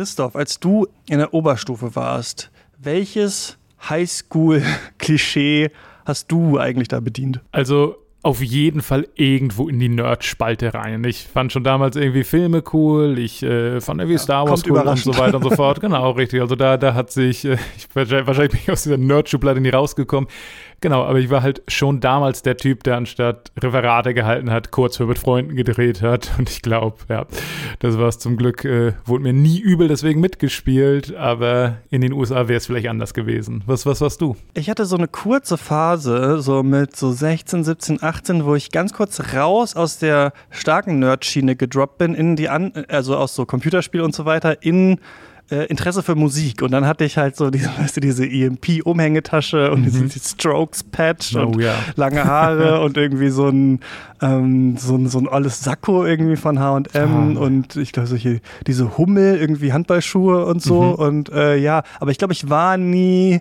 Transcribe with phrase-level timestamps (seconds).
[0.00, 5.68] Christoph, als du in der Oberstufe warst, welches Highschool-Klischee
[6.06, 7.42] hast du eigentlich da bedient?
[7.52, 11.04] Also auf jeden Fall irgendwo in die Nerd-Spalte rein.
[11.04, 14.98] Ich fand schon damals irgendwie Filme cool, ich äh, fand irgendwie Star Wars cool und
[14.98, 15.80] so weiter und so fort.
[15.90, 16.40] Genau, richtig.
[16.42, 20.28] Also da, da hat sich, äh, ich, wahrscheinlich bin ich aus dieser Nerd-Schublade nie rausgekommen.
[20.82, 24.96] Genau, aber ich war halt schon damals der Typ, der anstatt Referate gehalten hat, kurz
[24.96, 26.30] für mit Freunden gedreht hat.
[26.38, 27.26] Und ich glaube, ja,
[27.80, 32.12] das war es zum Glück, äh, wurde mir nie übel deswegen mitgespielt, aber in den
[32.12, 33.62] USA wäre es vielleicht anders gewesen.
[33.66, 34.36] Was, was warst du?
[34.54, 38.09] Ich hatte so eine kurze Phase, so mit so 16, 17, 18,
[38.44, 43.16] wo ich ganz kurz raus aus der starken Nerd-Schiene gedroppt bin, in die, an also
[43.16, 44.98] aus so Computerspiel und so weiter, in
[45.50, 49.70] äh, Interesse für Musik und dann hatte ich halt so diese, weißt du, diese EMP-Umhängetasche
[49.70, 50.08] und mhm.
[50.08, 51.74] diese Strokes-Patch oh, und ja.
[51.96, 53.80] lange Haare und irgendwie so ein,
[54.22, 57.40] ähm, so ein, so ein alles Sakko irgendwie von H&M ah.
[57.40, 60.94] und ich glaube solche, diese Hummel, irgendwie Handballschuhe und so mhm.
[60.94, 63.40] und äh, ja, aber ich glaube, ich war nie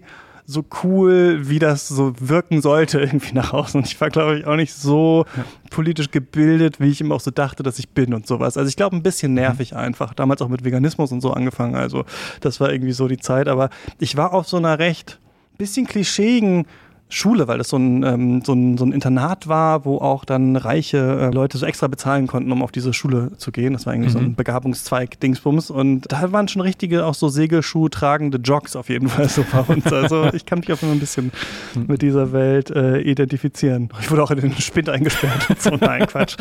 [0.50, 3.80] so cool, wie das so wirken sollte, irgendwie nach außen.
[3.80, 5.46] Und ich war, glaube ich, auch nicht so ja.
[5.70, 8.58] politisch gebildet, wie ich ihm auch so dachte, dass ich bin und sowas.
[8.58, 10.14] Also ich glaube, ein bisschen nervig einfach.
[10.14, 11.76] Damals auch mit Veganismus und so angefangen.
[11.76, 12.04] Also
[12.42, 13.48] das war irgendwie so die Zeit.
[13.48, 13.70] Aber
[14.00, 15.20] ich war auf so einer recht
[15.60, 16.66] bisschen klischeeigen
[17.12, 20.56] Schule, weil das so ein, ähm, so, ein, so ein Internat war, wo auch dann
[20.56, 23.74] reiche äh, Leute so extra bezahlen konnten, um auf diese Schule zu gehen.
[23.74, 24.14] Das war irgendwie mhm.
[24.14, 24.36] so ein mhm.
[24.36, 25.72] Begabungszweig Dingsbums.
[25.72, 29.62] Und da waren schon richtige, auch so Segelschuh tragende Jocks auf jeden Fall so bei
[29.62, 29.92] uns.
[29.92, 31.32] Also ich kann mich auch immer ein bisschen
[31.74, 31.86] mhm.
[31.88, 33.90] mit dieser Welt äh, identifizieren.
[34.02, 35.48] Ich wurde auch in den Spind eingesperrt.
[35.58, 36.38] so, nein, Quatsch.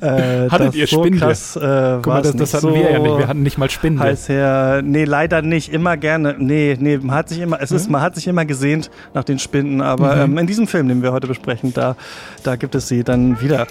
[0.00, 1.18] Äh, Hattet ihr so Spinde?
[1.18, 1.60] Krass, äh,
[1.96, 3.18] Guck mal, das, das hatten so wir ja nicht.
[3.18, 4.00] Wir hatten nicht mal Spinde.
[4.00, 5.72] Heißt her, nee, leider nicht.
[5.72, 6.36] Immer gerne.
[6.38, 7.92] Nee, nee, man hat sich immer, es ist, mhm.
[7.92, 10.32] man hat sich immer gesehnt nach den Spinden, aber mhm.
[10.32, 11.96] ähm, in diesem Film, den wir heute besprechen, da,
[12.42, 13.66] da gibt es sie dann wieder.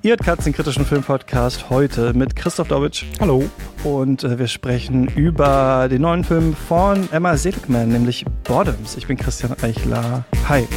[0.00, 3.04] Ihr hört Katz, den kritischen Filmpodcast, heute mit Christoph Dobitsch.
[3.18, 3.44] Hallo.
[3.82, 8.96] Und äh, wir sprechen über den neuen Film von Emma Seligman, nämlich Bottoms.
[8.96, 10.24] Ich bin Christian Eichler.
[10.48, 10.68] Hi.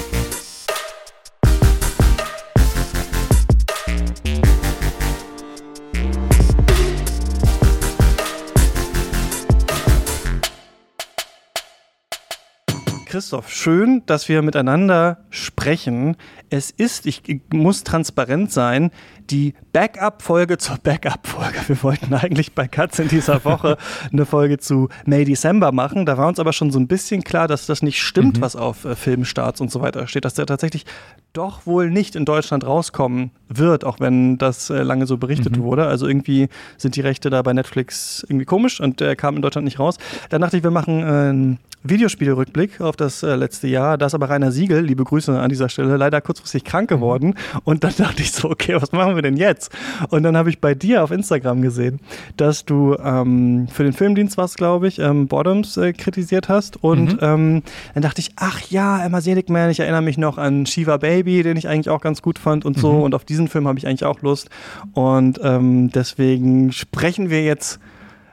[13.11, 16.15] Christoph, schön, dass wir miteinander sprechen.
[16.49, 18.89] Es ist, ich muss transparent sein,
[19.29, 21.59] die Backup-Folge zur Backup-Folge.
[21.67, 23.77] Wir wollten eigentlich bei Katz in dieser Woche
[24.11, 26.05] eine Folge zu May December machen.
[26.05, 28.41] Da war uns aber schon so ein bisschen klar, dass das nicht stimmt, mhm.
[28.41, 30.85] was auf äh, Filmstarts und so weiter steht, dass der tatsächlich
[31.33, 35.63] doch wohl nicht in Deutschland rauskommen wird, auch wenn das äh, lange so berichtet mhm.
[35.63, 35.87] wurde.
[35.87, 39.65] Also irgendwie sind die Rechte da bei Netflix irgendwie komisch und der kam in Deutschland
[39.65, 39.97] nicht raus.
[40.29, 43.97] Dann dachte ich, wir machen äh, Videospielrückblick auf das äh, letzte Jahr.
[43.97, 47.35] Da ist aber Rainer Siegel, liebe Grüße an dieser Stelle, leider kurzfristig krank geworden.
[47.63, 49.60] Und dann dachte ich so, okay, was machen wir denn jetzt?
[50.09, 51.99] Und dann habe ich bei dir auf Instagram gesehen,
[52.37, 56.83] dass du ähm, für den Filmdienst warst, glaube ich, ähm, Bottoms äh, kritisiert hast.
[56.83, 57.19] Und mhm.
[57.21, 57.63] ähm,
[57.93, 61.57] dann dachte ich, ach ja, Emma Seligman, ich erinnere mich noch an Shiva Baby, den
[61.57, 62.93] ich eigentlich auch ganz gut fand und so.
[62.93, 63.01] Mhm.
[63.03, 64.49] Und auf diesen Film habe ich eigentlich auch Lust.
[64.93, 67.79] Und ähm, deswegen sprechen wir jetzt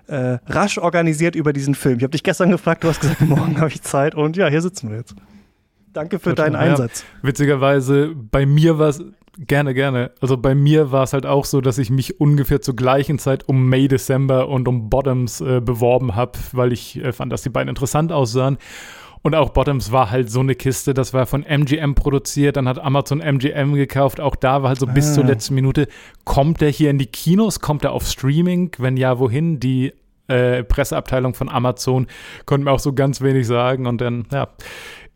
[0.09, 1.99] äh, rasch organisiert über diesen Film.
[1.99, 4.63] Ich habe dich gestern gefragt, du hast gesagt, morgen habe ich Zeit und ja, hier
[4.63, 5.15] sitzen wir jetzt.
[5.93, 7.03] Danke für deinen Einsatz.
[7.03, 9.03] Ja, witzigerweise, bei mir war es
[9.41, 10.11] Gerne, gerne.
[10.21, 13.49] Also bei mir war es halt auch so, dass ich mich ungefähr zur gleichen Zeit
[13.49, 17.49] um May, December und um Bottoms äh, beworben habe, weil ich äh, fand, dass die
[17.49, 18.59] beiden interessant aussahen.
[19.23, 22.81] Und auch Bottoms war halt so eine Kiste, das war von MGM produziert, dann hat
[22.81, 24.21] Amazon MGM gekauft.
[24.21, 24.93] Auch da war halt so ah.
[24.93, 25.87] bis zur letzten Minute,
[26.25, 28.73] kommt der hier in die Kinos, kommt er auf Streaming?
[28.79, 29.61] Wenn ja, wohin?
[29.61, 29.93] Die
[30.29, 32.07] äh, Presseabteilung von Amazon
[32.45, 33.87] konnte mir auch so ganz wenig sagen.
[33.87, 34.49] Und dann, ja,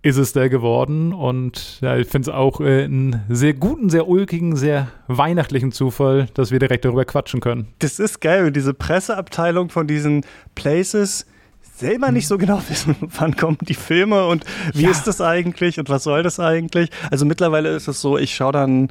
[0.02, 1.12] ist es der geworden.
[1.12, 6.26] Und ja, ich finde es auch äh, einen sehr guten, sehr ulkigen, sehr weihnachtlichen Zufall,
[6.34, 7.68] dass wir direkt darüber quatschen können.
[7.78, 10.24] Das ist geil, diese Presseabteilung von diesen
[10.54, 11.26] Places
[11.76, 14.90] selber nicht so genau wissen, wann kommen die Filme und wie ja.
[14.90, 16.90] ist das eigentlich und was soll das eigentlich.
[17.10, 18.88] Also mittlerweile ist es so, ich schaue dann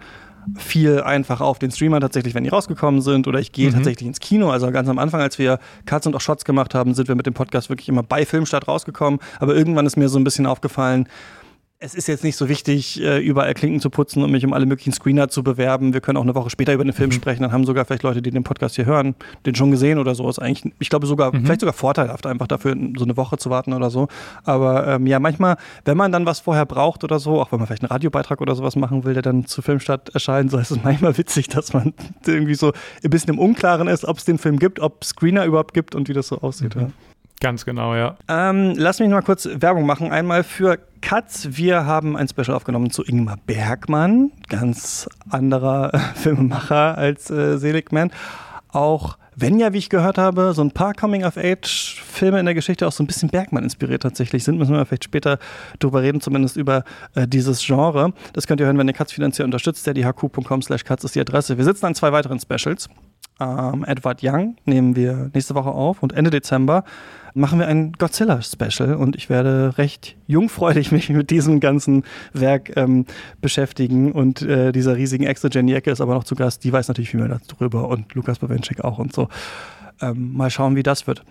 [0.56, 3.75] viel einfach auf den Streamer tatsächlich, wenn die rausgekommen sind oder ich gehe mhm.
[3.75, 4.50] tatsächlich ins Kino.
[4.50, 7.26] Also ganz am Anfang, als wir Cuts und auch Shots gemacht haben, sind wir mit
[7.26, 9.20] dem Podcast wirklich immer bei Filmstart rausgekommen.
[9.40, 11.08] Aber irgendwann ist mir so ein bisschen aufgefallen,
[11.84, 14.68] es ist jetzt nicht so wichtig, äh, überall Klinken zu putzen und mich um alle
[14.68, 15.94] möglichen Screener zu bewerben.
[15.94, 17.14] Wir können auch eine Woche später über den Film mhm.
[17.14, 17.42] sprechen.
[17.42, 19.16] Dann haben sogar vielleicht Leute, die den Podcast hier hören,
[19.48, 20.30] den schon gesehen oder so.
[20.30, 21.44] Ist eigentlich, ich glaube sogar, mhm.
[21.44, 24.10] vielleicht sogar vorteilhaft, einfach dafür so eine Woche zu warten oder so.
[24.44, 27.66] Aber ähm, ja, manchmal, wenn man dann was vorher braucht oder so, auch wenn man
[27.66, 30.84] vielleicht einen Radiobeitrag oder sowas machen will, der dann zu Filmstadt erscheint, so ist es
[30.84, 31.94] manchmal witzig, dass man
[32.28, 32.74] irgendwie so
[33.04, 36.10] ein bisschen im Unklaren ist, ob es den Film gibt, ob Screener überhaupt gibt und
[36.10, 36.76] wie das so aussieht.
[36.76, 36.82] Mhm.
[36.82, 36.92] Ja.
[37.41, 38.17] Ganz genau, ja.
[38.28, 40.11] Ähm, lass mich mal kurz Werbung machen.
[40.11, 41.47] Einmal für Katz.
[41.49, 48.11] Wir haben ein Special aufgenommen zu Ingmar Bergmann, ganz anderer Filmemacher als äh, Seligman.
[48.70, 52.92] Auch wenn ja, wie ich gehört habe, so ein paar Coming-of-Age-Filme in der Geschichte auch
[52.92, 55.40] so ein bisschen Bergmann inspiriert tatsächlich sind, müssen wir vielleicht später
[55.80, 56.84] drüber reden, zumindest über
[57.16, 58.14] äh, dieses Genre.
[58.34, 59.88] Das könnt ihr hören, wenn ihr Katz finanziell unterstützt.
[59.88, 59.96] Der
[60.62, 61.58] slash Katz ist die Adresse.
[61.58, 62.90] Wir sitzen an zwei weiteren Specials.
[63.40, 66.84] Ähm, Edward Young nehmen wir nächste Woche auf und Ende Dezember
[67.34, 73.06] machen wir ein Godzilla-Special und ich werde recht jungfreudig mich mit diesem ganzen Werk ähm,
[73.40, 77.20] beschäftigen und äh, dieser riesigen Ecke ist aber noch zu Gast, die weiß natürlich viel
[77.20, 79.21] mehr darüber und Lukas Bawenschik auch und so.
[80.02, 81.23] Ähm, mal schauen, wie das wird.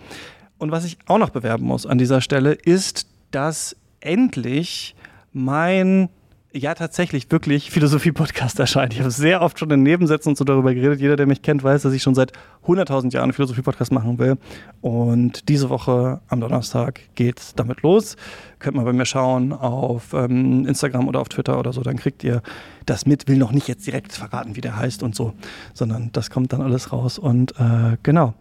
[0.59, 4.95] Und was ich auch noch bewerben muss an dieser Stelle ist, dass endlich
[5.33, 6.09] mein
[6.53, 8.93] ja tatsächlich wirklich Philosophie-Podcast erscheint.
[8.93, 11.01] Ich habe sehr oft schon in Nebensätzen und so darüber geredet.
[11.01, 12.33] Jeder, der mich kennt, weiß, dass ich schon seit
[12.67, 14.37] 100.000 Jahren Philosophie-Podcast machen will.
[14.81, 18.17] Und diese Woche am Donnerstag geht's damit los.
[18.59, 21.83] Könnt mal bei mir schauen auf ähm, Instagram oder auf Twitter oder so.
[21.83, 22.43] Dann kriegt ihr
[22.87, 23.29] das mit.
[23.29, 25.35] Will noch nicht jetzt direkt verraten, wie der heißt und so,
[25.73, 27.19] sondern das kommt dann alles raus.
[27.19, 28.35] Und äh, genau.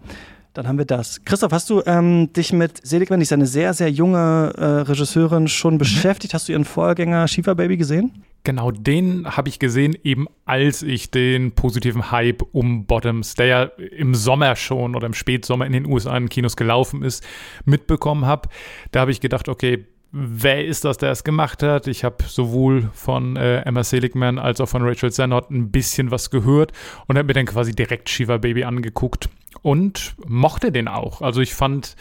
[0.60, 1.24] Dann haben wir das.
[1.24, 5.48] Christoph, hast du ähm, dich mit Seligman, die ist eine sehr, sehr junge äh, Regisseurin,
[5.48, 5.78] schon mhm.
[5.78, 6.34] beschäftigt?
[6.34, 8.26] Hast du ihren Vorgänger Shiva Baby gesehen?
[8.44, 13.64] Genau, den habe ich gesehen, eben als ich den positiven Hype um Bottoms, der ja
[13.64, 17.26] im Sommer schon oder im Spätsommer in den USA in Kinos gelaufen ist,
[17.64, 18.50] mitbekommen habe.
[18.92, 21.88] Da habe ich gedacht, okay, wer ist das, der es gemacht hat.
[21.88, 26.30] Ich habe sowohl von äh, Emma Seligman als auch von Rachel Sennott ein bisschen was
[26.30, 26.74] gehört
[27.08, 29.30] und habe mir dann quasi direkt Shiva Baby angeguckt
[29.62, 31.22] und mochte den auch.
[31.22, 31.96] Also ich fand,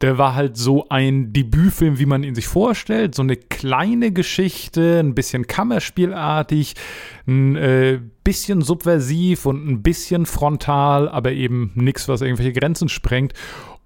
[0.00, 3.14] der war halt so ein Debütfilm, wie man ihn sich vorstellt.
[3.14, 6.74] So eine kleine Geschichte, ein bisschen Kammerspielartig,
[7.26, 13.32] ein äh, bisschen subversiv und ein bisschen frontal, aber eben nichts, was irgendwelche Grenzen sprengt.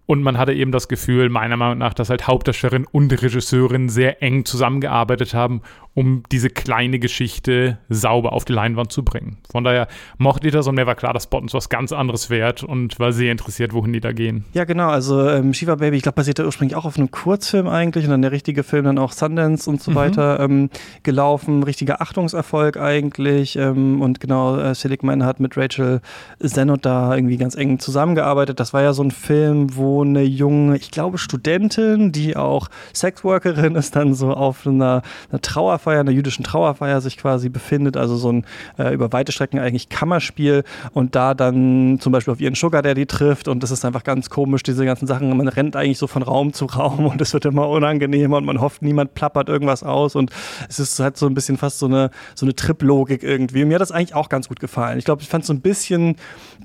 [0.04, 4.22] Und man hatte eben das Gefühl, meiner Meinung nach, dass halt Hauptdarstellerin und Regisseurin sehr
[4.22, 5.62] eng zusammengearbeitet haben
[5.94, 9.38] um diese kleine Geschichte sauber auf die Leinwand zu bringen.
[9.50, 12.62] Von daher mochte ich das und mir war klar, dass Bottoms was ganz anderes wert
[12.62, 14.44] und war sehr interessiert, wohin die da gehen.
[14.54, 14.88] Ja, genau.
[14.88, 18.22] Also ähm, Shiva Baby, ich glaube, basierte ursprünglich auch auf einem Kurzfilm eigentlich und dann
[18.22, 19.94] der richtige Film dann auch Sundance und so mhm.
[19.96, 20.70] weiter ähm,
[21.02, 21.62] gelaufen.
[21.62, 23.56] Richtiger Achtungserfolg eigentlich.
[23.56, 26.00] Ähm, und genau, äh, Seligman hat mit Rachel
[26.42, 28.60] Zenot da irgendwie ganz eng zusammengearbeitet.
[28.60, 33.74] Das war ja so ein Film, wo eine junge, ich glaube, Studentin, die auch Sexworkerin
[33.74, 38.16] ist, dann so auf einer, einer Trauer Trauerfeier, einer jüdischen Trauerfeier sich quasi befindet, also
[38.16, 38.44] so ein
[38.78, 43.06] äh, über weite Strecken eigentlich Kammerspiel und da dann zum Beispiel auf ihren Sugar Daddy
[43.06, 46.22] trifft und das ist einfach ganz komisch, diese ganzen Sachen, man rennt eigentlich so von
[46.22, 50.14] Raum zu Raum und es wird immer unangenehmer und man hofft, niemand plappert irgendwas aus
[50.14, 50.30] und
[50.68, 53.64] es ist halt so ein bisschen fast so eine, so eine Trip-Logik irgendwie.
[53.64, 54.98] Mir hat das eigentlich auch ganz gut gefallen.
[54.98, 56.16] Ich glaube, ich fand es so ein bisschen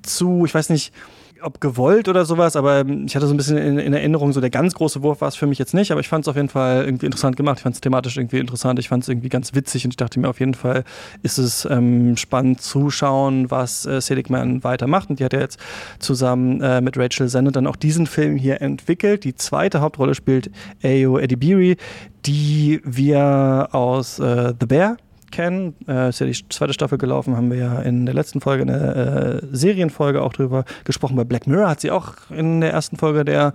[0.03, 0.93] zu, ich weiß nicht,
[1.41, 4.49] ob gewollt oder sowas, aber ich hatte so ein bisschen in, in Erinnerung, so der
[4.49, 6.49] ganz große Wurf war es für mich jetzt nicht, aber ich fand es auf jeden
[6.49, 7.57] Fall irgendwie interessant gemacht.
[7.57, 10.19] Ich fand es thematisch irgendwie interessant, ich fand es irgendwie ganz witzig und ich dachte
[10.19, 10.83] mir auf jeden Fall
[11.23, 15.09] ist es ähm, spannend zuschauen, was äh, Seligman weitermacht.
[15.09, 15.59] Und die hat ja jetzt
[15.99, 19.23] zusammen äh, mit Rachel Sennett dann auch diesen Film hier entwickelt.
[19.23, 20.51] Die zweite Hauptrolle spielt
[20.83, 21.77] Ayo Edibiri,
[22.25, 24.97] die wir aus äh, The Bear
[25.31, 25.75] kennen.
[25.87, 28.67] Äh, ist ja die zweite Staffel gelaufen, haben wir ja in der letzten Folge, in
[28.67, 31.15] der äh, Serienfolge auch drüber gesprochen.
[31.15, 33.53] Bei Black Mirror hat sie auch in der ersten Folge der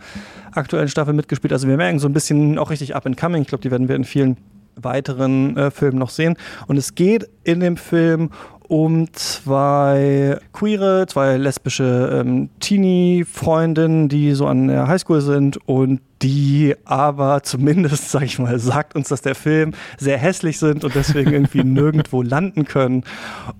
[0.52, 1.52] aktuellen Staffel mitgespielt.
[1.52, 3.42] Also wir merken so ein bisschen auch richtig up and coming.
[3.42, 4.36] Ich glaube, die werden wir in vielen
[4.76, 6.36] weiteren äh, Filmen noch sehen.
[6.66, 8.30] Und es geht in dem Film
[8.68, 16.74] um zwei queere, zwei lesbische ähm, Teenie-Freundinnen, die so an der Highschool sind und die
[16.84, 21.32] aber zumindest, sag ich mal, sagt uns, dass der Film sehr hässlich sind und deswegen
[21.32, 23.04] irgendwie nirgendwo landen können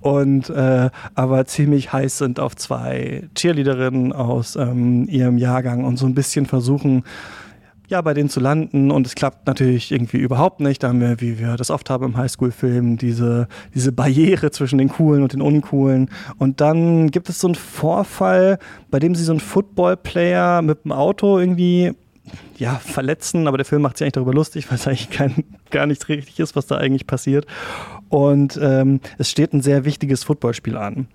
[0.00, 6.06] und äh, aber ziemlich heiß sind auf zwei Cheerleaderinnen aus ähm, ihrem Jahrgang und so
[6.06, 7.04] ein bisschen versuchen,
[7.88, 10.82] ja, bei denen zu landen und es klappt natürlich irgendwie überhaupt nicht.
[10.82, 14.88] Da haben wir, wie wir das oft haben im Highschool-Film, diese, diese Barriere zwischen den
[14.88, 16.08] Coolen und den Uncoolen.
[16.38, 18.58] Und dann gibt es so einen Vorfall,
[18.90, 21.92] bei dem sie so einen Football-Player mit dem Auto irgendwie
[22.58, 25.86] ja, verletzen, aber der Film macht sich eigentlich darüber lustig, weil es eigentlich kein, gar
[25.86, 27.46] nichts richtig ist, was da eigentlich passiert.
[28.12, 31.06] Und ähm, es steht ein sehr wichtiges Footballspiel an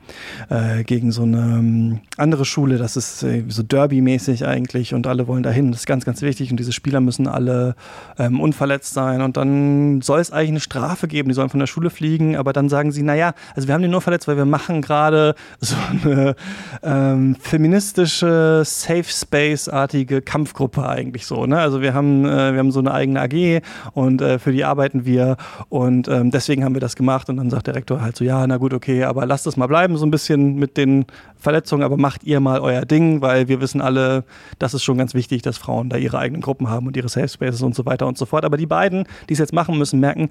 [0.50, 2.80] äh, gegen so eine ähm, andere Schule.
[2.80, 5.70] Das ist äh, so Derby-mäßig eigentlich und alle wollen dahin.
[5.70, 7.76] Das ist ganz, ganz wichtig und diese Spieler müssen alle
[8.18, 9.22] ähm, unverletzt sein.
[9.22, 11.30] Und dann soll es eigentlich eine Strafe geben.
[11.30, 13.92] Die sollen von der Schule fliegen, aber dann sagen sie, naja, also wir haben den
[13.92, 16.36] nur verletzt, weil wir machen gerade so eine
[16.82, 21.46] ähm, feministische Safe Space-artige Kampfgruppe eigentlich so.
[21.46, 21.60] Ne?
[21.60, 23.62] Also wir haben, äh, wir haben so eine eigene AG
[23.94, 25.38] und äh, für die arbeiten wir
[25.70, 28.24] und ähm, deswegen haben wir das das gemacht und dann sagt der Rektor halt so,
[28.24, 31.84] ja, na gut, okay, aber lasst es mal bleiben, so ein bisschen mit den Verletzungen,
[31.84, 34.24] aber macht ihr mal euer Ding, weil wir wissen alle,
[34.60, 37.28] das ist schon ganz wichtig, dass Frauen da ihre eigenen Gruppen haben und ihre Safe
[37.28, 38.46] Spaces und so weiter und so fort.
[38.46, 40.30] Aber die beiden, die es jetzt machen müssen, merken,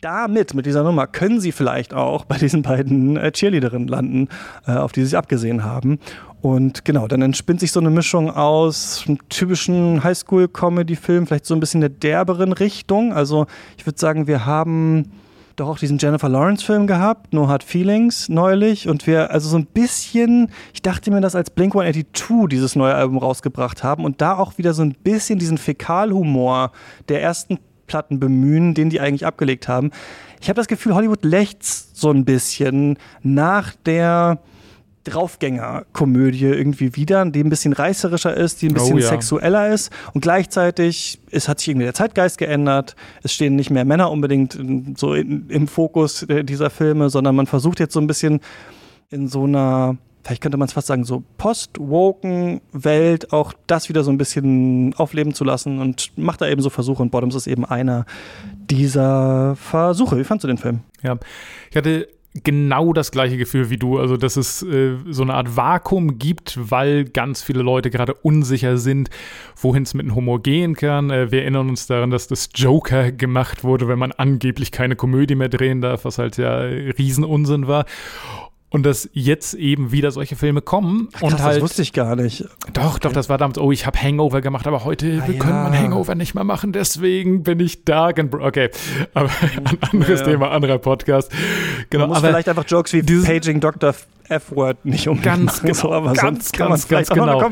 [0.00, 4.28] damit, mit dieser Nummer, können sie vielleicht auch bei diesen beiden äh, Cheerleaderinnen landen,
[4.66, 5.98] äh, auf die sie sich abgesehen haben.
[6.42, 11.60] Und genau, dann entspinnt sich so eine Mischung aus einem typischen Highschool-Comedy-Film, vielleicht so ein
[11.60, 13.12] bisschen der derberen Richtung.
[13.12, 13.46] Also
[13.78, 15.10] ich würde sagen, wir haben
[15.56, 18.88] doch auch diesen Jennifer Lawrence-Film gehabt, No Hard Feelings, neulich.
[18.88, 22.94] Und wir, also so ein bisschen, ich dachte mir, dass als Blink 182 dieses neue
[22.94, 26.72] Album rausgebracht haben und da auch wieder so ein bisschen diesen Fäkalhumor
[27.08, 29.90] der ersten Platten bemühen, den die eigentlich abgelegt haben.
[30.40, 34.38] Ich habe das Gefühl, Hollywood lächzt so ein bisschen nach der
[35.06, 39.08] Draufgänger-Komödie irgendwie wieder, die ein bisschen reißerischer ist, die ein bisschen oh, ja.
[39.08, 42.96] sexueller ist und gleichzeitig es hat sich irgendwie der Zeitgeist geändert.
[43.22, 44.58] Es stehen nicht mehr Männer unbedingt
[44.96, 48.40] so in, im Fokus dieser Filme, sondern man versucht jetzt so ein bisschen
[49.10, 49.96] in so einer
[50.26, 54.92] vielleicht könnte man es fast sagen, so post-woken Welt auch das wieder so ein bisschen
[54.94, 58.06] aufleben zu lassen und macht da eben so Versuche und Bottoms ist eben einer
[58.68, 60.18] dieser Versuche.
[60.18, 60.80] Wie fandst du den Film?
[61.04, 61.16] Ja,
[61.70, 62.08] ich hatte
[62.42, 63.98] genau das gleiche Gefühl wie du.
[63.98, 68.78] Also, dass es äh, so eine Art Vakuum gibt, weil ganz viele Leute gerade unsicher
[68.78, 69.10] sind,
[69.56, 71.10] wohin es mit dem Humor gehen kann.
[71.10, 75.34] Äh, wir erinnern uns daran, dass das Joker gemacht wurde, wenn man angeblich keine Komödie
[75.34, 77.86] mehr drehen darf, was halt ja Riesenunsinn war.
[78.76, 81.08] Und dass jetzt eben wieder solche Filme kommen.
[81.14, 82.44] Ach, und krass, halt, das wusste ich gar nicht.
[82.74, 85.72] Doch, doch, das war damals, oh, ich habe Hangover gemacht, aber heute ah, können ja.
[85.72, 88.08] Hangover nicht mehr machen, deswegen bin ich da.
[88.08, 88.68] Okay,
[89.14, 90.32] aber ein anderes ja, ja.
[90.32, 91.32] Thema, anderer Podcast.
[91.88, 93.94] Genau, man muss aber vielleicht einfach Jokes wie Paging Dr.
[94.28, 97.50] F-Word nicht um ganz genau, so, aber ganz, ganz, ganz genau.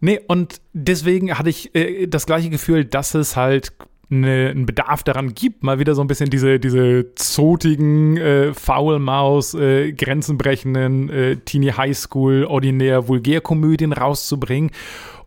[0.00, 3.74] Nee, und deswegen hatte ich äh, das gleiche Gefühl, dass es halt
[4.10, 9.54] eine, einen Bedarf daran gibt, mal wieder so ein bisschen diese, diese zotigen, äh, Faulmaus,
[9.54, 14.70] äh, grenzenbrechenden äh, Teenie Highschool, ordinär Vulgärkomödien rauszubringen.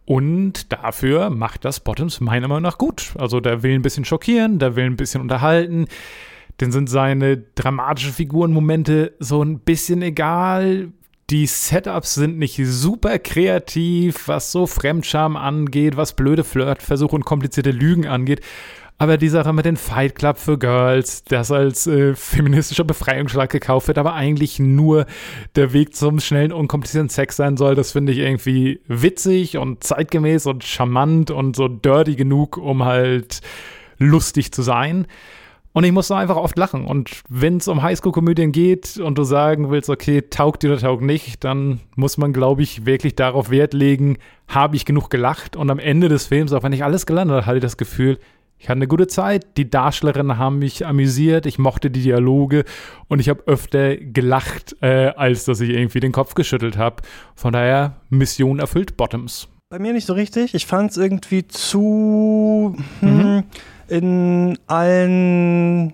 [0.06, 3.14] Und dafür macht das Bottoms meiner Meinung nach gut.
[3.18, 5.86] Also der will ein bisschen schockieren, der will ein bisschen unterhalten.
[6.60, 10.92] Den sind seine dramatischen Figurenmomente so ein bisschen egal.
[11.32, 17.72] Die Setups sind nicht super kreativ, was so Fremdscham angeht, was blöde Flirtversuche und komplizierte
[17.72, 18.42] Lügen angeht.
[18.98, 23.88] Aber die Sache mit den Fight Club für Girls, das als äh, feministischer Befreiungsschlag gekauft
[23.88, 25.06] wird, aber eigentlich nur
[25.56, 30.48] der Weg zum schnellen, unkomplizierten Sex sein soll, das finde ich irgendwie witzig und zeitgemäß
[30.48, 33.40] und charmant und so dirty genug, um halt
[33.98, 35.08] lustig zu sein.
[35.74, 36.86] Und ich muss da einfach oft lachen.
[36.86, 41.01] Und wenn es um Highschool-Komödien geht und du sagen willst, okay, taugt dir oder taugt
[41.01, 45.56] nicht, dann muss man, glaube ich, wirklich darauf Wert legen, habe ich genug gelacht.
[45.56, 48.20] Und am Ende des Films, auch wenn ich alles gelandet habe, hatte ich das Gefühl,
[48.58, 52.63] ich hatte eine gute Zeit, die Darstellerinnen haben mich amüsiert, ich mochte die Dialoge
[53.08, 56.98] und ich habe öfter gelacht, äh, als dass ich irgendwie den Kopf geschüttelt habe.
[57.34, 59.48] Von daher, Mission erfüllt Bottoms.
[59.70, 60.54] Bei mir nicht so richtig.
[60.54, 62.75] Ich fand es irgendwie zu.
[63.00, 63.44] Hm, mhm
[63.91, 65.93] in allen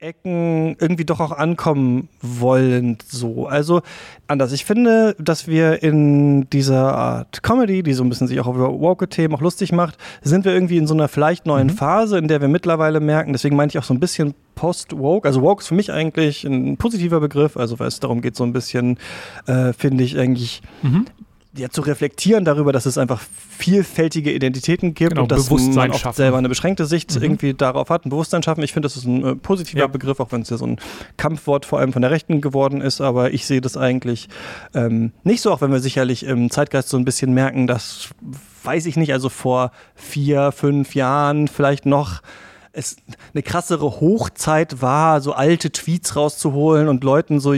[0.00, 3.46] Ecken irgendwie doch auch ankommen wollen, so.
[3.46, 3.82] Also
[4.26, 4.52] anders.
[4.52, 8.80] Ich finde, dass wir in dieser Art Comedy, die so ein bisschen sich auch über
[8.80, 11.72] Woke-Themen auch lustig macht, sind wir irgendwie in so einer vielleicht neuen mhm.
[11.72, 15.28] Phase, in der wir mittlerweile merken, deswegen meinte ich auch so ein bisschen Post-Woke.
[15.28, 18.44] Also Woke ist für mich eigentlich ein positiver Begriff, also weil es darum geht, so
[18.44, 18.98] ein bisschen,
[19.46, 21.06] äh, finde ich eigentlich mhm
[21.56, 26.14] ja, zu reflektieren darüber, dass es einfach vielfältige Identitäten gibt genau, und dass man oft
[26.14, 27.22] selber eine beschränkte Sicht mhm.
[27.22, 28.62] irgendwie darauf hat, ein Bewusstsein schaffen.
[28.62, 29.86] Ich finde, das ist ein äh, positiver ja.
[29.88, 30.78] Begriff, auch wenn es ja so ein
[31.16, 34.28] Kampfwort vor allem von der Rechten geworden ist, aber ich sehe das eigentlich
[34.74, 38.10] ähm, nicht so, auch wenn wir sicherlich im Zeitgeist so ein bisschen merken, dass,
[38.62, 42.22] weiß ich nicht, also vor vier, fünf Jahren vielleicht noch
[42.72, 42.96] es
[43.34, 47.52] eine krassere Hochzeit war, so alte Tweets rauszuholen und Leuten so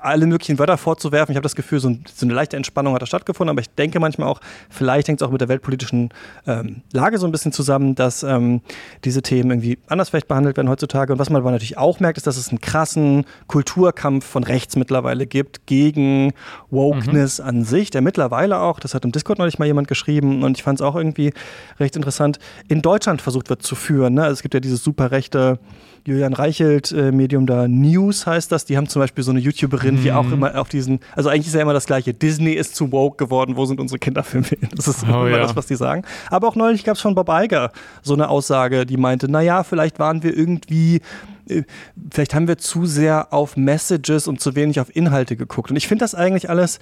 [0.00, 1.32] alle möglichen Wörter vorzuwerfen.
[1.32, 3.70] Ich habe das Gefühl, so, ein, so, eine leichte Entspannung hat da stattgefunden, aber ich
[3.70, 6.10] denke manchmal auch, vielleicht hängt es auch mit der weltpolitischen
[6.48, 8.60] ähm, Lage so ein bisschen zusammen, dass ähm,
[9.04, 11.12] diese Themen irgendwie anders vielleicht behandelt werden heutzutage.
[11.12, 14.74] Und was man aber natürlich auch merkt, ist, dass es einen krassen Kulturkampf von rechts
[14.74, 16.32] mittlerweile gibt gegen
[16.70, 17.46] Wokeness mhm.
[17.46, 20.64] an sich, der mittlerweile auch, das hat im Discord neulich mal jemand geschrieben und ich
[20.64, 21.32] fand es auch irgendwie
[21.78, 24.14] recht interessant, in Deutschland versucht wird zu führen.
[24.14, 24.23] Ne?
[24.24, 25.58] Also es gibt ja dieses super rechte
[26.06, 28.66] Julian Reichelt-Medium äh, da, News heißt das.
[28.66, 30.02] Die haben zum Beispiel so eine YouTuberin, mhm.
[30.02, 30.34] die auch mhm.
[30.34, 32.12] immer auf diesen, also eigentlich ist ja immer das Gleiche.
[32.12, 34.46] Disney ist zu woke geworden, wo sind unsere Kinderfilme?
[34.76, 35.38] Das ist oh, immer ja.
[35.38, 36.02] das, was die sagen.
[36.30, 39.98] Aber auch neulich gab es von Bob Iger so eine Aussage, die meinte, naja, vielleicht
[39.98, 41.00] waren wir irgendwie
[41.48, 41.62] äh,
[42.10, 45.70] vielleicht haben wir zu sehr auf Messages und zu wenig auf Inhalte geguckt.
[45.70, 46.80] Und ich finde das eigentlich alles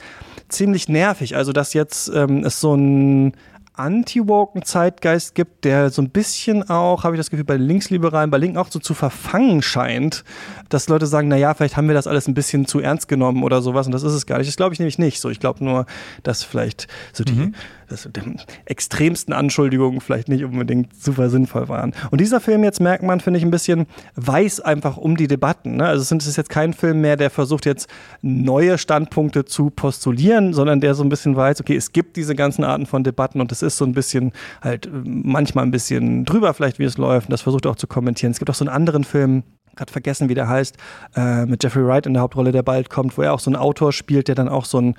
[0.48, 1.36] ziemlich nervig.
[1.36, 3.34] Also, dass jetzt ähm, es so ein
[3.74, 8.38] anti-woken Zeitgeist gibt, der so ein bisschen auch, habe ich das Gefühl, bei Linksliberalen, bei
[8.38, 10.24] Linken auch so zu verfangen scheint,
[10.68, 13.62] dass Leute sagen, naja, vielleicht haben wir das alles ein bisschen zu ernst genommen oder
[13.62, 14.48] sowas und das ist es gar nicht.
[14.48, 15.30] Das glaube ich nämlich nicht so.
[15.30, 15.86] Ich glaube nur,
[16.22, 17.54] dass vielleicht so die, mhm
[17.88, 21.92] das, die extremsten Anschuldigungen vielleicht nicht unbedingt super sinnvoll waren.
[22.10, 23.86] Und dieser Film jetzt merkt man, finde ich, ein bisschen,
[24.16, 25.76] weiß einfach um die Debatten.
[25.76, 25.86] Ne?
[25.86, 27.88] Also es ist jetzt kein Film mehr, der versucht jetzt
[28.20, 32.64] neue Standpunkte zu postulieren, sondern der so ein bisschen weiß, okay, es gibt diese ganzen
[32.64, 36.78] Arten von Debatten und es ist so ein bisschen halt manchmal ein bisschen drüber vielleicht,
[36.78, 37.28] wie es läuft.
[37.28, 38.32] Und das versucht er auch zu kommentieren.
[38.32, 39.42] Es gibt auch so einen anderen Film,
[39.76, 40.76] gerade vergessen, wie der heißt,
[41.16, 43.56] äh, mit Jeffrey Wright in der Hauptrolle, der bald kommt, wo er auch so einen
[43.56, 44.94] Autor spielt, der dann auch so ein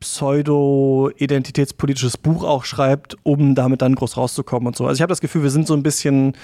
[0.00, 4.86] pseudo-identitätspolitisches Buch auch schreibt, um damit dann groß rauszukommen und so.
[4.86, 6.34] Also ich habe das Gefühl, wir sind so ein bisschen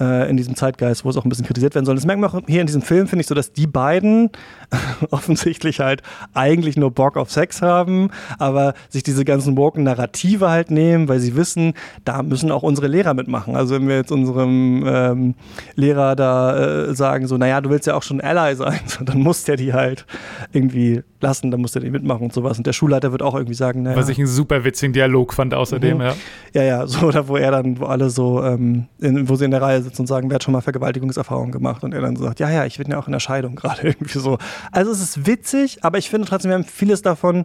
[0.00, 1.94] äh, in diesem Zeitgeist, wo es auch ein bisschen kritisiert werden soll.
[1.94, 4.30] Das merkt man auch hier in diesem Film, finde ich so, dass die beiden
[5.10, 6.02] offensichtlich halt
[6.32, 11.20] eigentlich nur Bock auf Sex haben, aber sich diese ganzen woken Narrative halt nehmen, weil
[11.20, 13.54] sie wissen, da müssen auch unsere Lehrer mitmachen.
[13.54, 15.34] Also wenn wir jetzt unserem ähm,
[15.76, 19.20] Lehrer da äh, sagen, so, naja, du willst ja auch schon Ally sein, so, dann
[19.20, 20.06] muss der die halt
[20.52, 22.58] irgendwie lassen, dann muss der die mitmachen und sowas.
[22.58, 23.96] Und der Schulleiter Mitarbeiter wird auch irgendwie sagen, naja.
[23.96, 26.02] Was ich einen super witzigen Dialog fand außerdem, mhm.
[26.02, 26.14] ja.
[26.54, 29.50] Ja, ja, so, oder wo er dann, wo alle so, ähm, in, wo sie in
[29.50, 31.84] der Reihe sitzen und sagen, wer hat schon mal Vergewaltigungserfahrungen gemacht?
[31.84, 34.18] Und er dann sagt, ja, ja, ich bin ja auch in der Scheidung gerade irgendwie
[34.18, 34.38] so.
[34.72, 37.44] Also es ist witzig, aber ich finde trotzdem, wir haben vieles davon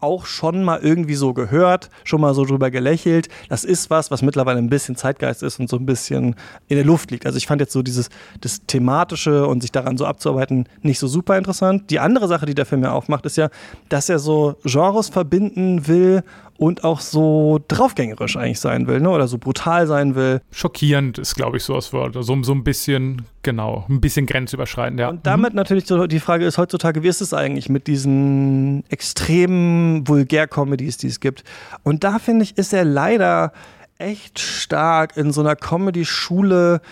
[0.00, 3.28] auch schon mal irgendwie so gehört, schon mal so drüber gelächelt.
[3.48, 6.34] Das ist was, was mittlerweile ein bisschen Zeitgeist ist und so ein bisschen
[6.68, 7.26] in der Luft liegt.
[7.26, 8.08] Also ich fand jetzt so dieses
[8.40, 11.90] das thematische und sich daran so abzuarbeiten nicht so super interessant.
[11.90, 13.48] Die andere Sache, die der Film ja aufmacht, ist ja,
[13.88, 16.22] dass er so Genres verbinden will
[16.60, 19.08] und auch so draufgängerisch eigentlich sein will, ne?
[19.08, 20.42] Oder so brutal sein will.
[20.50, 22.12] Schockierend ist, glaube ich, so das Wort.
[22.20, 25.08] So, so ein bisschen, genau, ein bisschen grenzüberschreitend, ja.
[25.08, 25.56] Und damit mhm.
[25.56, 31.06] natürlich so die Frage ist heutzutage, wie ist es eigentlich mit diesen extremen Vulgär-Comedies, die
[31.06, 31.44] es gibt?
[31.82, 33.54] Und da finde ich, ist er leider
[33.96, 36.82] echt stark in so einer Comedy-Schule,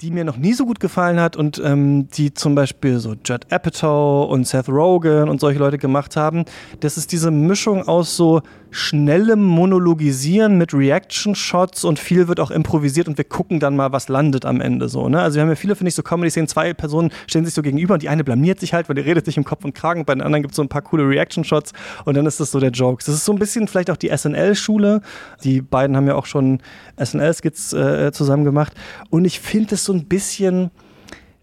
[0.00, 3.52] die mir noch nie so gut gefallen hat und ähm, die zum Beispiel so Judd
[3.52, 6.46] Apatow und Seth Rogen und solche Leute gemacht haben.
[6.80, 13.08] Das ist diese Mischung aus so schnellem Monologisieren mit Reaction-Shots und viel wird auch improvisiert
[13.08, 15.08] und wir gucken dann mal, was landet am Ende so.
[15.08, 15.20] Ne?
[15.20, 17.94] Also wir haben ja viele, finde ich, so Comedy-Szenen, zwei Personen stehen sich so gegenüber
[17.94, 20.14] und die eine blamiert sich halt, weil die redet sich im Kopf und Kragen, bei
[20.14, 21.72] den anderen gibt es so ein paar coole Reaction-Shots
[22.04, 23.02] und dann ist das so der Joke.
[23.04, 25.00] Das ist so ein bisschen vielleicht auch die SNL-Schule.
[25.42, 26.60] Die beiden haben ja auch schon
[27.02, 28.74] SNL-Skits äh, zusammen gemacht
[29.10, 30.70] und ich finde es so ein bisschen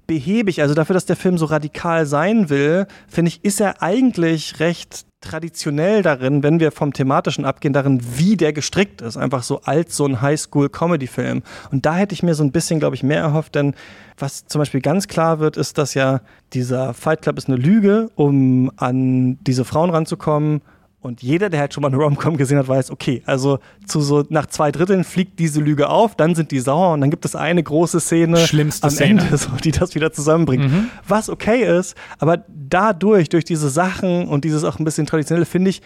[0.08, 0.62] behäbig.
[0.62, 5.07] Also dafür, dass der Film so radikal sein will, finde ich, ist er eigentlich recht
[5.22, 9.18] traditionell darin, wenn wir vom thematischen abgehen, darin, wie der gestrickt ist.
[9.18, 11.44] Einfach so als so ein Highschool-Comedy-Film.
[11.72, 13.74] Und da hätte ich mir so ein bisschen, glaube ich, mehr erhofft, denn
[14.18, 16.22] was zum Beispiel ganz klar wird, ist, dass ja
[16.54, 20.62] dieser Fight Club ist eine Lüge, um an diese Frauen ranzukommen
[21.08, 24.26] und jeder, der halt schon mal eine Rom-Com gesehen hat, weiß, okay, also zu so
[24.30, 27.36] nach zwei Dritteln fliegt diese Lüge auf, dann sind die sauer und dann gibt es
[27.36, 29.22] eine große Szene Schlimmste am Szene.
[29.22, 30.72] Ende, so, die das wieder zusammenbringt.
[30.72, 30.90] Mhm.
[31.08, 35.70] Was okay ist, aber dadurch, durch diese Sachen und dieses auch ein bisschen traditionelle, finde
[35.70, 35.82] ich,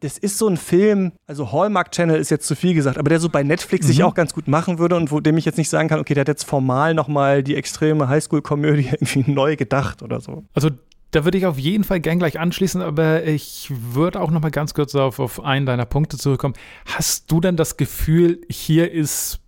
[0.00, 3.20] das ist so ein Film, also Hallmark Channel ist jetzt zu viel gesagt, aber der
[3.20, 3.88] so bei Netflix mhm.
[3.88, 6.14] sich auch ganz gut machen würde und wo dem ich jetzt nicht sagen kann, okay,
[6.14, 10.44] der hat jetzt formal nochmal die extreme Highschool-Komödie irgendwie neu gedacht oder so.
[10.54, 10.70] Also
[11.10, 14.50] da würde ich auf jeden Fall gern gleich anschließen, aber ich würde auch noch mal
[14.50, 16.54] ganz kurz auf, auf einen deiner Punkte zurückkommen.
[16.86, 19.40] Hast du denn das Gefühl, hier ist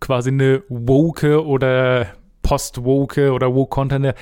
[0.00, 2.08] quasi eine woke oder
[2.42, 4.14] post-woke oder woke-Content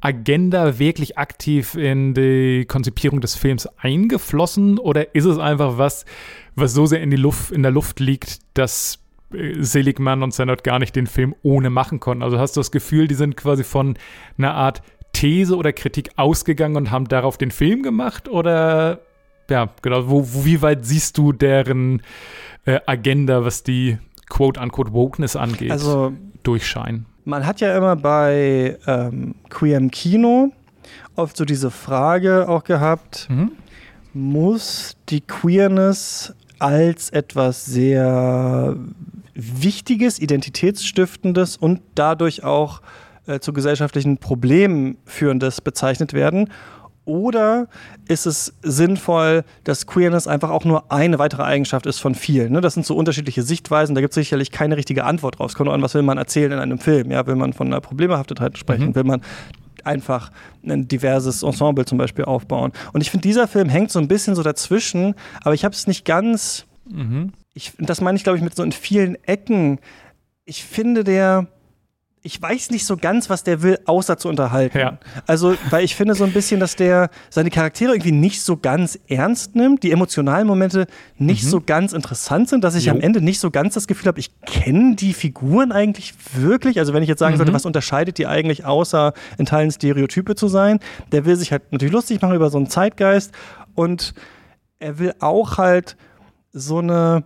[0.00, 6.04] Agenda wirklich aktiv in die Konzipierung des Films eingeflossen oder ist es einfach was,
[6.54, 8.98] was so sehr in, die Luft, in der Luft liegt, dass
[9.32, 12.22] äh, Seligman und Sennett gar nicht den Film ohne machen konnten?
[12.22, 13.96] Also hast du das Gefühl, die sind quasi von
[14.38, 14.82] einer Art
[15.16, 18.28] These oder Kritik ausgegangen und haben darauf den Film gemacht?
[18.28, 19.00] Oder
[19.48, 22.02] ja, genau, wo, wo wie weit siehst du deren
[22.66, 23.98] äh, Agenda, was die
[24.28, 27.06] quote-unquote Wokeness angeht, also, durchscheinen?
[27.24, 30.52] Man hat ja immer bei ähm, Queer im Kino
[31.14, 33.52] oft so diese Frage auch gehabt, mhm.
[34.12, 38.76] muss die Queerness als etwas sehr
[39.34, 42.80] Wichtiges, Identitätsstiftendes und dadurch auch
[43.26, 46.50] äh, zu gesellschaftlichen Problemen führendes bezeichnet werden?
[47.06, 47.68] Oder
[48.08, 52.52] ist es sinnvoll, dass Queerness einfach auch nur eine weitere Eigenschaft ist von vielen?
[52.52, 52.60] Ne?
[52.60, 55.50] Das sind so unterschiedliche Sichtweisen, da gibt es sicherlich keine richtige Antwort drauf.
[55.50, 57.12] Es kommt nur an, was will man erzählen in einem Film?
[57.12, 58.88] Ja, will man von einer Problembehaftetheit sprechen?
[58.88, 58.94] Mhm.
[58.96, 59.20] Will man
[59.84, 60.32] einfach
[60.64, 62.72] ein diverses Ensemble zum Beispiel aufbauen?
[62.92, 65.86] Und ich finde, dieser Film hängt so ein bisschen so dazwischen, aber ich habe es
[65.86, 66.66] nicht ganz.
[66.90, 67.32] Mhm.
[67.54, 69.78] Ich, das meine ich, glaube ich, mit so in vielen Ecken.
[70.44, 71.46] Ich finde, der
[72.26, 74.78] ich weiß nicht so ganz, was der will, außer zu unterhalten.
[74.78, 74.98] Ja.
[75.28, 78.98] Also, weil ich finde so ein bisschen, dass der seine Charaktere irgendwie nicht so ganz
[79.08, 81.48] ernst nimmt, die emotionalen Momente nicht Mhm.
[81.48, 82.92] so ganz interessant sind, dass ich Jo.
[82.94, 86.80] am Ende nicht so ganz das Gefühl habe, ich kenne die Figuren eigentlich wirklich.
[86.80, 87.38] Also, wenn ich jetzt sagen Mhm.
[87.38, 90.80] sollte, was unterscheidet die eigentlich, außer in Teilen Stereotype zu sein,
[91.12, 93.30] der will sich halt natürlich lustig machen über so einen Zeitgeist
[93.76, 94.14] und
[94.80, 95.96] er will auch halt
[96.52, 97.22] so eine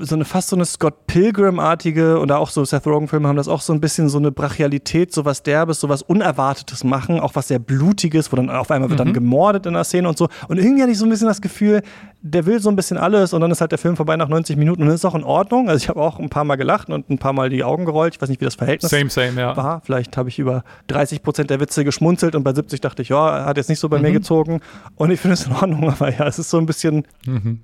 [0.00, 3.60] so eine fast so eine Scott Pilgrim-artige oder auch so Seth Rogen-Filme haben das auch
[3.60, 7.48] so ein bisschen so eine Brachialität, so was Derbes, so was Unerwartetes machen, auch was
[7.48, 10.28] sehr Blutiges, wo dann auf einmal wird dann gemordet in der Szene und so.
[10.48, 11.82] Und irgendwie hatte ich so ein bisschen das Gefühl,
[12.20, 14.56] der will so ein bisschen alles und dann ist halt der Film vorbei nach 90
[14.56, 15.68] Minuten und das ist auch in Ordnung.
[15.68, 18.14] Also ich habe auch ein paar Mal gelacht und ein paar Mal die Augen gerollt.
[18.16, 19.56] Ich weiß nicht, wie das Verhältnis Same, same, ja.
[19.56, 19.80] war.
[19.84, 23.44] Vielleicht habe ich über 30 Prozent der Witze geschmunzelt und bei 70 dachte ich, ja,
[23.44, 24.60] hat jetzt nicht so bei mir gezogen.
[24.96, 27.04] Und ich finde es in Ordnung, aber ja, es ist so ein bisschen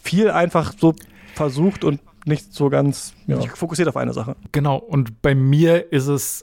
[0.00, 0.94] viel einfach so
[1.34, 4.36] versucht und nicht so ganz ja, fokussiert auf eine Sache.
[4.52, 6.42] Genau, und bei mir ist es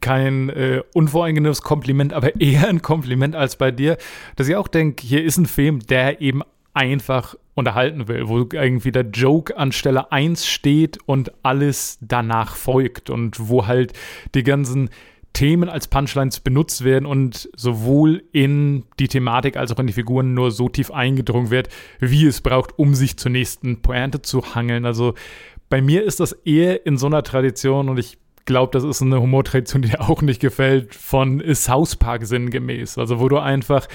[0.00, 3.96] kein äh, unvoreingenommenes Kompliment, aber eher ein Kompliment als bei dir,
[4.36, 6.42] dass ich auch denke, hier ist ein Film, der eben
[6.74, 13.10] einfach unterhalten will, wo irgendwie der Joke an Stelle 1 steht und alles danach folgt
[13.10, 13.92] und wo halt
[14.34, 14.88] die ganzen
[15.32, 20.34] Themen als Punchlines benutzt werden und sowohl in die Thematik als auch in die Figuren
[20.34, 21.68] nur so tief eingedrungen wird,
[22.00, 24.84] wie es braucht, um sich zur nächsten Pointe zu hangeln.
[24.84, 25.14] Also
[25.68, 29.20] bei mir ist das eher in so einer Tradition und ich glaube, das ist eine
[29.20, 32.98] Humortradition, die auch nicht gefällt, von South Park sinngemäß.
[32.98, 33.86] Also wo du einfach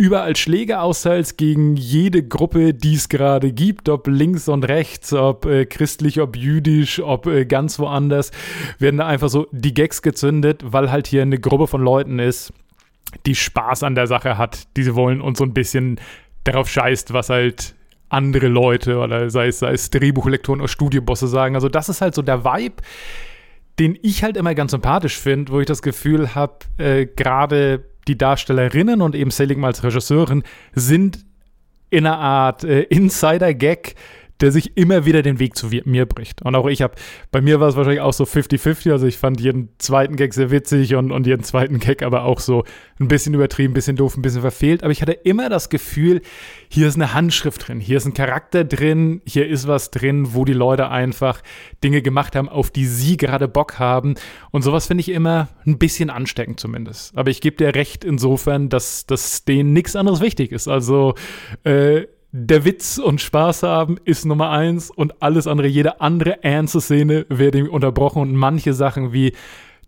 [0.00, 5.44] überall Schläge austeilst gegen jede Gruppe, die es gerade gibt, ob links und rechts, ob
[5.44, 8.30] äh, christlich, ob jüdisch, ob äh, ganz woanders,
[8.78, 12.50] werden da einfach so die Gags gezündet, weil halt hier eine Gruppe von Leuten ist,
[13.26, 16.00] die Spaß an der Sache hat, die wollen und so ein bisschen
[16.44, 17.74] darauf scheißt, was halt
[18.08, 21.56] andere Leute oder sei es, sei es Drehbuchlektoren oder Studiobosse sagen.
[21.56, 22.82] Also das ist halt so der Vibe,
[23.78, 28.18] den ich halt immer ganz sympathisch finde, wo ich das Gefühl habe, äh, gerade die
[28.18, 30.42] Darstellerinnen und eben Seligman als Regisseurin
[30.74, 31.24] sind
[31.90, 33.94] in einer Art äh, Insider-Gag,
[34.40, 36.42] der sich immer wieder den Weg zu mir bricht.
[36.42, 36.94] Und auch ich habe,
[37.30, 40.50] bei mir war es wahrscheinlich auch so 50-50, also ich fand jeden zweiten Gag sehr
[40.50, 42.64] witzig und, und jeden zweiten Gag aber auch so
[42.98, 44.82] ein bisschen übertrieben, ein bisschen doof, ein bisschen verfehlt.
[44.82, 46.22] Aber ich hatte immer das Gefühl,
[46.68, 50.44] hier ist eine Handschrift drin, hier ist ein Charakter drin, hier ist was drin, wo
[50.44, 51.42] die Leute einfach
[51.82, 54.14] Dinge gemacht haben, auf die sie gerade Bock haben.
[54.50, 57.16] Und sowas finde ich immer ein bisschen ansteckend zumindest.
[57.16, 60.68] Aber ich gebe dir recht insofern, dass, dass denen nichts anderes wichtig ist.
[60.68, 61.14] Also
[61.64, 66.80] äh, der Witz und Spaß haben ist Nummer eins und alles andere, jede andere ernste
[66.80, 69.32] Szene wird unterbrochen und manche Sachen wie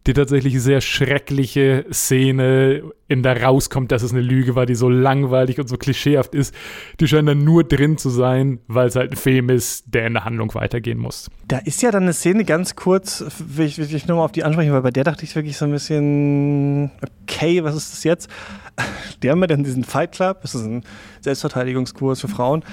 [0.07, 4.89] die tatsächlich sehr schreckliche Szene, in der rauskommt, dass es eine Lüge war, die so
[4.89, 6.55] langweilig und so klischeehaft ist,
[6.99, 10.15] die scheinen dann nur drin zu sein, weil es halt ein Film ist, der in
[10.15, 11.31] der Handlung weitergehen muss.
[11.47, 14.33] Da ist ja dann eine Szene ganz kurz, will ich, will ich nur mal auf
[14.33, 16.91] die ansprechen, weil bei der dachte ich wirklich so ein bisschen,
[17.23, 18.31] okay, was ist das jetzt?
[19.23, 20.83] Die haben ja dann diesen Fight Club, das ist ein
[21.21, 22.65] Selbstverteidigungskurs für Frauen,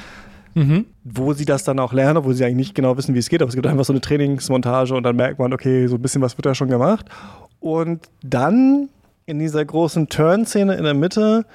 [1.04, 3.42] wo sie das dann auch lernen, wo sie eigentlich nicht genau wissen, wie es geht,
[3.42, 6.22] aber es gibt einfach so eine Trainingsmontage und dann merkt man, okay, so ein bisschen
[6.22, 7.06] was wird da schon gemacht.
[7.60, 8.90] Und dann
[9.26, 11.46] in dieser großen Turn-Szene in der Mitte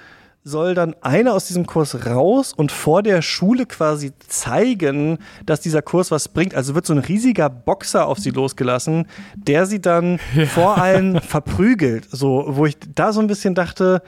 [0.46, 5.80] soll dann einer aus diesem Kurs raus und vor der Schule quasi zeigen, dass dieser
[5.80, 6.54] Kurs was bringt.
[6.54, 10.18] Also wird so ein riesiger Boxer auf sie losgelassen, der sie dann
[10.52, 12.06] vor allen verprügelt.
[12.10, 14.02] So, wo ich da so ein bisschen dachte,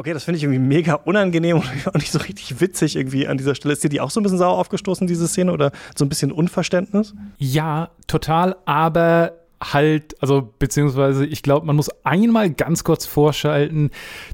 [0.00, 3.36] okay, das finde ich irgendwie mega unangenehm und auch nicht so richtig witzig irgendwie an
[3.36, 3.74] dieser Stelle.
[3.74, 6.32] Ist dir die auch so ein bisschen sauer aufgestoßen, diese Szene, oder so ein bisschen
[6.32, 7.14] Unverständnis?
[7.36, 9.32] Ja, total, aber
[9.62, 13.90] halt, also beziehungsweise ich glaube, man muss einmal ganz kurz vorschalten,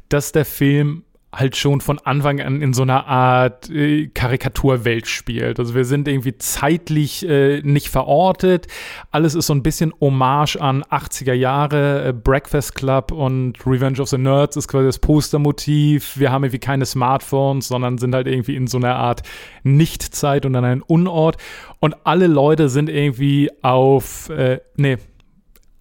[0.08, 1.02] dass der Film
[1.36, 5.60] halt schon von Anfang an in so einer Art äh, Karikaturwelt spielt.
[5.60, 8.66] Also wir sind irgendwie zeitlich äh, nicht verortet.
[9.10, 12.08] Alles ist so ein bisschen Hommage an 80er Jahre.
[12.08, 16.18] Äh, Breakfast Club und Revenge of the Nerds ist quasi das Postermotiv.
[16.18, 19.22] Wir haben irgendwie keine Smartphones, sondern sind halt irgendwie in so einer Art
[19.62, 21.36] Nichtzeit und an einem Unort.
[21.80, 24.96] Und alle Leute sind irgendwie auf, äh, nee,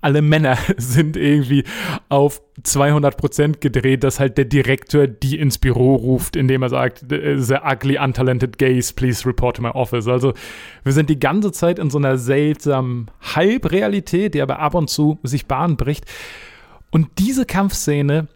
[0.02, 1.64] alle Männer sind irgendwie
[2.10, 7.58] auf 200% gedreht, dass halt der Direktor die ins Büro ruft, indem er sagt, the
[7.64, 10.08] ugly, untalented gays, please report to my office.
[10.08, 10.34] Also
[10.84, 15.20] wir sind die ganze Zeit in so einer seltsamen Halbrealität, die aber ab und zu
[15.24, 16.06] sich Bahn bricht.
[16.92, 18.28] Und diese Kampfszene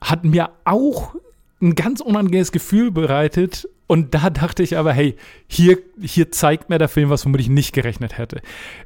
[0.00, 1.14] hat mir auch
[1.60, 3.68] ein ganz unangenehmes Gefühl bereitet.
[3.86, 5.16] Und da dachte ich aber, hey,
[5.46, 8.40] hier, hier zeigt mir der Film was, womit ich nicht gerechnet hätte.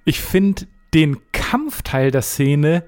[0.04, 2.84] Ich finde den Kampfteil der Szene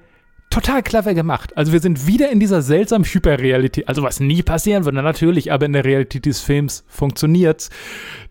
[0.51, 1.57] total clever gemacht.
[1.57, 5.65] Also wir sind wieder in dieser seltsamen Hyperrealität, also was nie passieren würde, natürlich, aber
[5.65, 7.69] in der Realität des Films funktioniert's,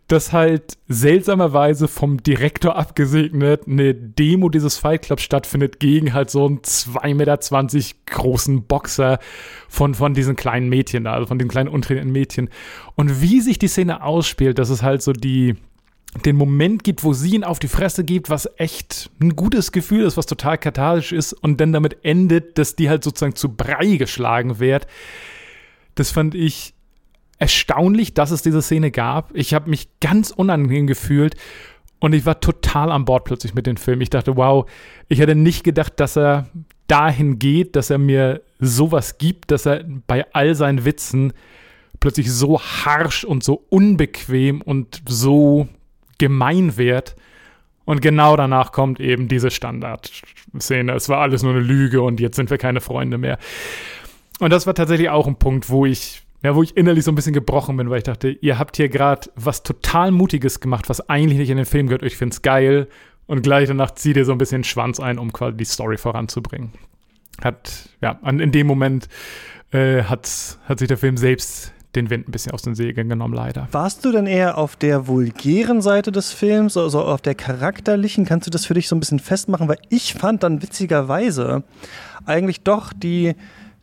[0.06, 6.46] dass halt seltsamerweise vom Direktor abgesegnet eine Demo dieses Fight Clubs stattfindet gegen halt so
[6.46, 7.38] einen 2,20 Meter
[8.06, 9.18] großen Boxer
[9.68, 12.50] von, von diesen kleinen Mädchen da, also von den kleinen untrainierten Mädchen.
[12.96, 15.54] Und wie sich die Szene ausspielt, dass es halt so die,
[16.24, 20.04] den Moment gibt, wo sie ihn auf die Fresse gibt, was echt ein gutes Gefühl
[20.04, 23.96] ist, was total kathartisch ist und dann damit endet, dass die halt sozusagen zu Brei
[23.96, 24.86] geschlagen wird.
[25.94, 26.74] Das fand ich
[27.38, 29.34] erstaunlich, dass es diese Szene gab.
[29.34, 31.36] Ich habe mich ganz unangenehm gefühlt
[32.00, 34.00] und ich war total an Bord plötzlich mit dem Film.
[34.00, 34.68] Ich dachte, wow,
[35.08, 36.48] ich hätte nicht gedacht, dass er
[36.88, 41.32] dahin geht, dass er mir sowas gibt, dass er bei all seinen Witzen
[42.00, 45.68] plötzlich so harsch und so unbequem und so
[46.20, 47.16] gemein wird.
[47.84, 50.92] Und genau danach kommt eben diese Standardszene.
[50.92, 53.38] Es war alles nur eine Lüge und jetzt sind wir keine Freunde mehr.
[54.38, 57.16] Und das war tatsächlich auch ein Punkt, wo ich, ja, wo ich innerlich so ein
[57.16, 61.08] bisschen gebrochen bin, weil ich dachte, ihr habt hier gerade was total Mutiges gemacht, was
[61.08, 62.04] eigentlich nicht in den Film gehört.
[62.04, 62.86] Ich finde es geil.
[63.26, 66.72] Und gleich danach zieht ihr so ein bisschen Schwanz ein, um quasi die Story voranzubringen.
[67.42, 69.08] Hat, ja, in dem Moment
[69.72, 73.34] äh, hat, hat sich der Film selbst den Wind ein bisschen aus den Segeln genommen,
[73.34, 73.68] leider.
[73.72, 78.24] Warst du denn eher auf der vulgären Seite des Films, also auf der charakterlichen?
[78.24, 79.68] Kannst du das für dich so ein bisschen festmachen?
[79.68, 81.64] Weil ich fand dann witzigerweise
[82.26, 83.34] eigentlich doch die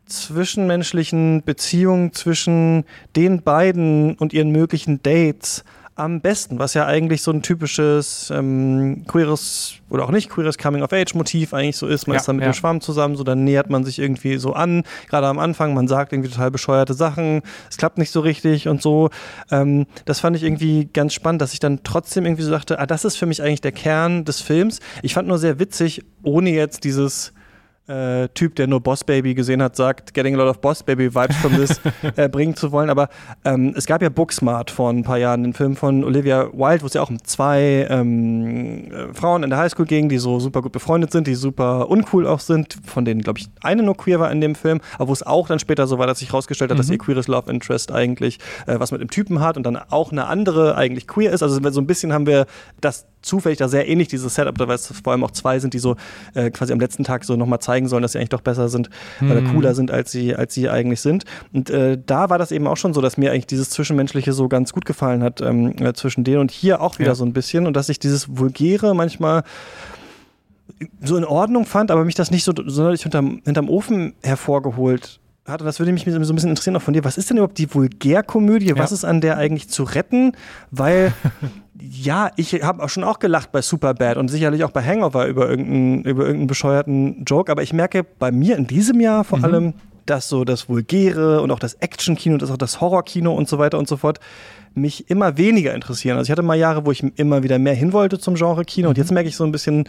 [0.06, 5.66] zwischenmenschlichen Beziehungen zwischen den beiden und ihren möglichen Dates
[5.98, 11.54] am besten, was ja eigentlich so ein typisches ähm, queeres oder auch nicht queeres Coming-of-Age-Motiv
[11.54, 12.08] eigentlich so ist.
[12.08, 12.52] Man ja, ist dann mit ja.
[12.52, 14.84] dem Schwamm zusammen, so dann nähert man sich irgendwie so an.
[15.10, 18.82] Gerade am Anfang, man sagt irgendwie total bescheuerte Sachen, es klappt nicht so richtig und
[18.82, 19.10] so.
[19.50, 22.86] Ähm, das fand ich irgendwie ganz spannend, dass ich dann trotzdem irgendwie so dachte, ah,
[22.86, 24.80] das ist für mich eigentlich der Kern des Films.
[25.02, 27.34] Ich fand nur sehr witzig, ohne jetzt dieses
[27.88, 31.14] äh, Typ, der nur Boss Baby gesehen hat, sagt, getting a lot of Boss Baby
[31.14, 31.80] Vibes from this
[32.16, 32.90] äh, bringen zu wollen.
[32.90, 33.10] Aber
[33.46, 36.88] ähm, es gab ja Booksmart vor ein paar Jahren, den Film von Olivia Wilde, wo
[36.88, 40.62] es ja auch um zwei ähm, äh, Frauen in der Highschool ging, die so super
[40.62, 44.20] gut befreundet sind, die super uncool auch sind, von denen, glaube ich, eine nur queer
[44.20, 46.72] war in dem Film, aber wo es auch dann später so war, dass sich herausgestellt
[46.72, 46.82] hat, mhm.
[46.82, 50.12] dass ihr queeres Love Interest eigentlich äh, was mit dem Typen hat und dann auch
[50.12, 51.44] eine andere eigentlich queer ist.
[51.44, 52.46] Also so ein bisschen haben wir
[52.82, 55.80] das zufällig da sehr ähnlich, dieses Setup, weil es vor allem auch zwei sind, die
[55.80, 55.96] so
[56.34, 58.90] äh, quasi am letzten Tag so nochmal zeigen sollen, dass sie eigentlich doch besser sind
[59.20, 59.32] mhm.
[59.32, 61.26] oder cooler sind, als sie, als sie eigentlich sind.
[61.54, 64.48] Und äh, da war das eben auch schon so, dass mir eigentlich dieses Zwischenmenschliche so
[64.48, 67.16] ganz gut gefallen hat ähm, äh, zwischen denen und hier auch wieder ja.
[67.16, 69.44] so ein bisschen und dass ich dieses Vulgäre manchmal
[71.02, 75.64] so in Ordnung fand, aber mich das nicht so sonderlich hinterm, hinterm Ofen hervorgeholt hatte,
[75.64, 77.04] das würde mich so ein bisschen interessieren auch von dir.
[77.04, 78.68] Was ist denn überhaupt die Vulgärkomödie?
[78.68, 78.78] Ja.
[78.78, 80.34] Was ist an der eigentlich zu retten?
[80.72, 81.14] Weil,
[81.90, 85.50] ja, ich habe auch schon auch gelacht bei Superbad und sicherlich auch bei Hangover über
[85.50, 89.46] irgendeinen, über irgendeinen bescheuerten Joke, aber ich merke bei mir in diesem Jahr vor mhm.
[89.46, 89.74] allem,
[90.06, 93.78] dass so das Vulgäre und auch das Actionkino, das auch das Horrorkino und so weiter
[93.78, 94.20] und so fort
[94.74, 96.18] mich immer weniger interessieren.
[96.18, 98.90] Also ich hatte mal Jahre, wo ich immer wieder mehr hin wollte zum Genre Kino
[98.90, 99.02] und mhm.
[99.02, 99.88] jetzt merke ich so ein bisschen,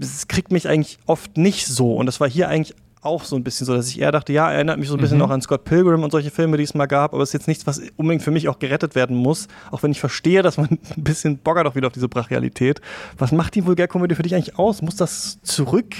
[0.00, 3.44] es kriegt mich eigentlich oft nicht so und das war hier eigentlich auch so ein
[3.44, 5.24] bisschen so, dass ich eher dachte, ja, erinnert mich so ein bisschen mhm.
[5.24, 7.48] auch an Scott Pilgrim und solche Filme, die es mal gab, aber es ist jetzt
[7.48, 10.68] nichts, was unbedingt für mich auch gerettet werden muss, auch wenn ich verstehe, dass man
[10.96, 12.80] ein bisschen Bock hat auch wieder auf diese Brachialität.
[13.16, 14.82] Was macht die Vulgärkomödie für dich eigentlich aus?
[14.82, 15.94] Muss das zurück?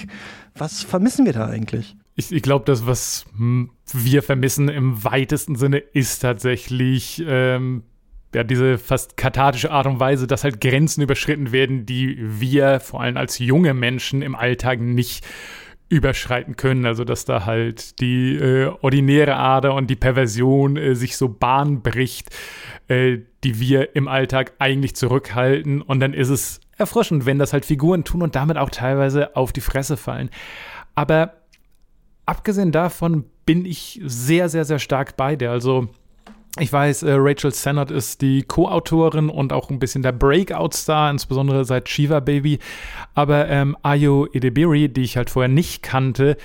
[0.56, 1.96] Was vermissen wir da eigentlich?
[2.16, 3.26] Ich, ich glaube, das, was
[3.92, 7.84] wir vermissen im weitesten Sinne, ist tatsächlich ähm,
[8.34, 13.00] ja, diese fast kathartische Art und Weise, dass halt Grenzen überschritten werden, die wir vor
[13.00, 15.24] allem als junge Menschen im Alltag nicht
[15.88, 16.85] überschreiten können.
[16.87, 21.83] Also dass da halt die äh, ordinäre Ader und die Perversion äh, sich so Bahn
[21.83, 22.29] bricht,
[22.88, 25.83] äh, die wir im Alltag eigentlich zurückhalten.
[25.83, 29.53] Und dann ist es erfrischend, wenn das halt Figuren tun und damit auch teilweise auf
[29.53, 30.31] die Fresse fallen.
[30.94, 31.35] Aber
[32.27, 35.51] abgesehen davon bin ich sehr, sehr, sehr stark bei dir.
[35.51, 35.88] Also
[36.58, 41.64] ich weiß, äh, Rachel Sennett ist die Co-Autorin und auch ein bisschen der Breakout-Star, insbesondere
[41.64, 42.58] seit Shiva Baby.
[43.14, 46.37] Aber ähm, Ayo Edebiri, die ich halt vorher nicht kannte,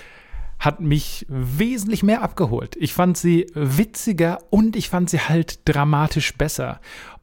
[0.59, 2.75] hat mich wesentlich mehr abgeholt.
[2.77, 6.79] Ich fand sie witziger und ich fand sie halt dramatisch besser.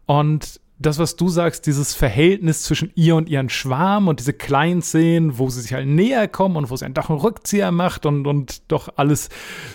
[0.07, 4.81] Und das, was du sagst, dieses Verhältnis zwischen ihr und ihren Schwarm und diese kleinen
[4.81, 8.07] Szenen, wo sie sich halt näher kommen und wo sie einen doch einen Rückzieher macht
[8.07, 9.29] und, und doch alles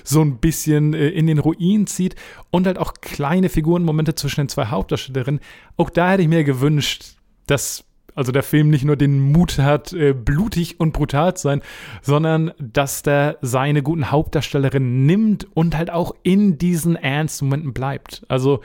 [0.04, 2.16] so ein bisschen äh, in den Ruin zieht
[2.50, 5.42] und halt auch kleine Figurenmomente zwischen den zwei Hauptdarstellerinnen.
[5.78, 7.16] Auch da hätte ich mir gewünscht,
[7.46, 11.62] dass also der Film nicht nur den Mut hat, äh, blutig und brutal zu sein,
[12.02, 18.26] sondern dass der seine guten Hauptdarstellerinnen nimmt und halt auch in diesen ernsten Momenten bleibt.
[18.28, 18.62] Also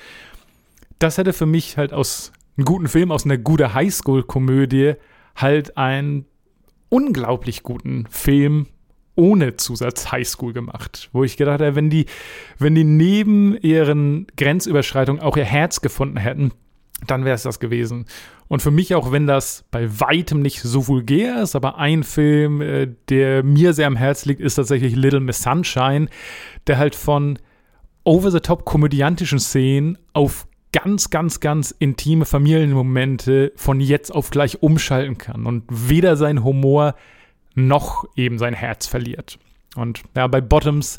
[1.00, 4.94] das hätte für mich halt aus einem guten Film, aus einer guten Highschool-Komödie
[5.34, 6.26] halt einen
[6.88, 8.66] unglaublich guten Film
[9.16, 12.06] ohne Zusatz Highschool gemacht, wo ich gedacht habe, wenn die,
[12.58, 16.52] wenn die neben ihren Grenzüberschreitungen auch ihr Herz gefunden hätten,
[17.06, 18.04] dann wäre es das gewesen.
[18.48, 22.60] Und für mich auch, wenn das bei weitem nicht so vulgär ist, aber ein Film,
[22.60, 26.08] äh, der mir sehr am Herz liegt, ist tatsächlich Little Miss Sunshine,
[26.66, 27.38] der halt von
[28.04, 35.46] over-the-top komödiantischen Szenen auf ganz, ganz, ganz intime Familienmomente von jetzt auf gleich umschalten kann
[35.46, 36.94] und weder sein Humor
[37.54, 39.38] noch eben sein Herz verliert.
[39.76, 40.98] Und ja, bei Bottoms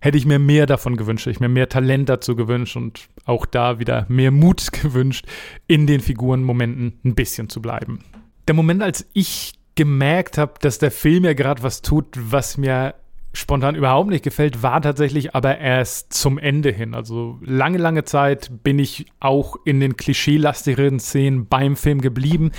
[0.00, 3.78] hätte ich mir mehr davon gewünscht, ich mir mehr Talent dazu gewünscht und auch da
[3.78, 5.26] wieder mehr Mut gewünscht,
[5.66, 8.00] in den Figurenmomenten ein bisschen zu bleiben.
[8.48, 12.94] Der Moment, als ich gemerkt habe, dass der Film ja gerade was tut, was mir
[13.32, 16.94] spontan überhaupt nicht gefällt, war tatsächlich aber erst zum Ende hin.
[16.94, 22.52] Also lange, lange Zeit bin ich auch in den klischeelastigeren Szenen beim Film geblieben.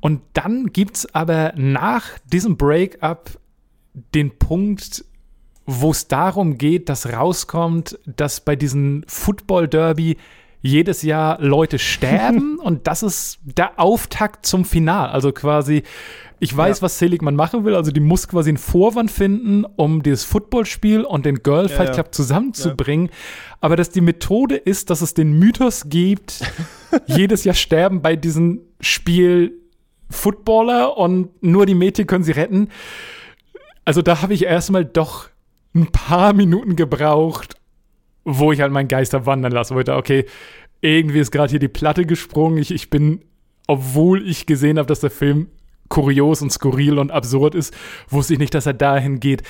[0.00, 3.38] Und dann gibt es aber nach diesem Breakup
[4.14, 5.04] den Punkt,
[5.66, 10.16] wo es darum geht, dass rauskommt, dass bei diesem Football Derby
[10.62, 15.10] jedes Jahr Leute sterben und das ist der Auftakt zum Final.
[15.10, 15.82] Also quasi,
[16.38, 16.82] ich weiß, ja.
[16.82, 21.26] was Seligman machen will, also die muss quasi einen Vorwand finden, um dieses Footballspiel und
[21.26, 22.12] den Girl Fight ja, Club ja.
[22.12, 23.10] zusammenzubringen.
[23.60, 26.40] Aber dass die Methode ist, dass es den Mythos gibt,
[27.06, 29.52] jedes Jahr sterben bei diesem Spiel
[30.10, 32.68] Footballer und nur die Mädchen können sie retten.
[33.84, 35.28] Also da habe ich erstmal doch
[35.74, 37.54] ein paar Minuten gebraucht,
[38.38, 40.24] wo ich halt meinen Geister wandern lasse, wo ich dachte, okay,
[40.80, 42.58] irgendwie ist gerade hier die Platte gesprungen.
[42.58, 43.20] Ich, ich bin,
[43.66, 45.48] obwohl ich gesehen habe, dass der Film
[45.88, 47.74] kurios und skurril und absurd ist,
[48.08, 49.42] wusste ich nicht, dass er dahin geht.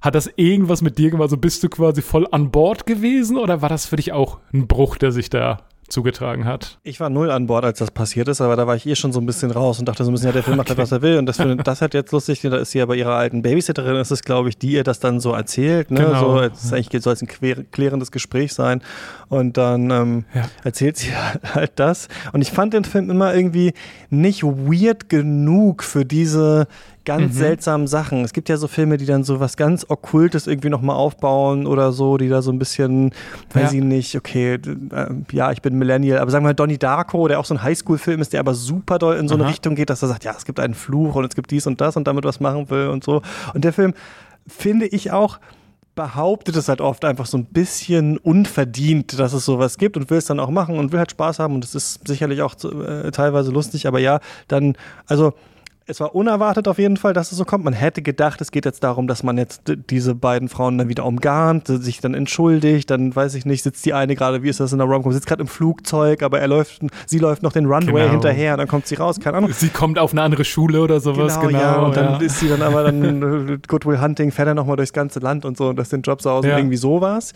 [0.00, 1.24] Hat das irgendwas mit dir gemacht?
[1.24, 4.66] Also bist du quasi voll an Bord gewesen oder war das für dich auch ein
[4.66, 6.78] Bruch, der sich da zugetragen hat.
[6.82, 9.12] Ich war null an Bord, als das passiert ist, aber da war ich eh schon
[9.12, 10.92] so ein bisschen raus und dachte so ein bisschen, ja, der Film macht halt, was
[10.92, 11.18] er will.
[11.18, 14.10] Und das, das hat jetzt lustig, da ist sie ja bei ihrer alten Babysitterin, ist
[14.10, 15.90] es, glaube ich, die ihr das dann so erzählt.
[15.90, 16.00] Ne?
[16.00, 16.38] Genau.
[16.38, 17.28] So, es eigentlich soll es ein
[17.70, 18.82] klärendes Gespräch sein.
[19.28, 20.48] Und dann ähm, ja.
[20.64, 21.10] erzählt sie
[21.54, 22.08] halt das.
[22.32, 23.72] Und ich fand den Film immer irgendwie
[24.10, 26.68] nicht weird genug für diese
[27.06, 27.38] ganz mhm.
[27.38, 28.24] seltsamen Sachen.
[28.24, 31.92] Es gibt ja so Filme, die dann so was ganz Okkultes irgendwie nochmal aufbauen oder
[31.92, 33.12] so, die da so ein bisschen,
[33.54, 33.78] weiß ja.
[33.78, 37.40] ich nicht, okay, äh, ja, ich bin Millennial, aber sagen wir mal Donnie Darko, der
[37.40, 39.42] auch so ein Highschool-Film ist, der aber super doll in so Aha.
[39.42, 41.66] eine Richtung geht, dass er sagt, ja, es gibt einen Fluch und es gibt dies
[41.66, 43.22] und das und damit was machen will und so.
[43.54, 43.94] Und der Film,
[44.46, 45.38] finde ich auch,
[45.94, 50.18] behauptet es halt oft einfach so ein bisschen unverdient, dass es sowas gibt und will
[50.18, 53.10] es dann auch machen und will halt Spaß haben und es ist sicherlich auch äh,
[53.12, 55.32] teilweise lustig, aber ja, dann, also
[55.88, 57.64] es war unerwartet auf jeden Fall, dass es so kommt.
[57.64, 61.04] Man hätte gedacht, es geht jetzt darum, dass man jetzt diese beiden Frauen dann wieder
[61.04, 64.72] umgarnt, sich dann entschuldigt, dann weiß ich nicht, sitzt die eine gerade, wie ist das
[64.72, 68.00] in der Romcom, sitzt gerade im Flugzeug, aber er läuft, sie läuft noch den Runway
[68.00, 68.10] genau.
[68.10, 69.52] hinterher, dann kommt sie raus, keine Ahnung.
[69.52, 71.46] Sie kommt auf eine andere Schule oder sowas, genau.
[71.48, 72.26] genau ja, und dann ja.
[72.26, 75.56] ist sie dann aber dann äh, Goodwill Hunting, fährt er nochmal durchs ganze Land und
[75.56, 76.52] so und das den Job so aus ja.
[76.52, 77.32] und irgendwie sowas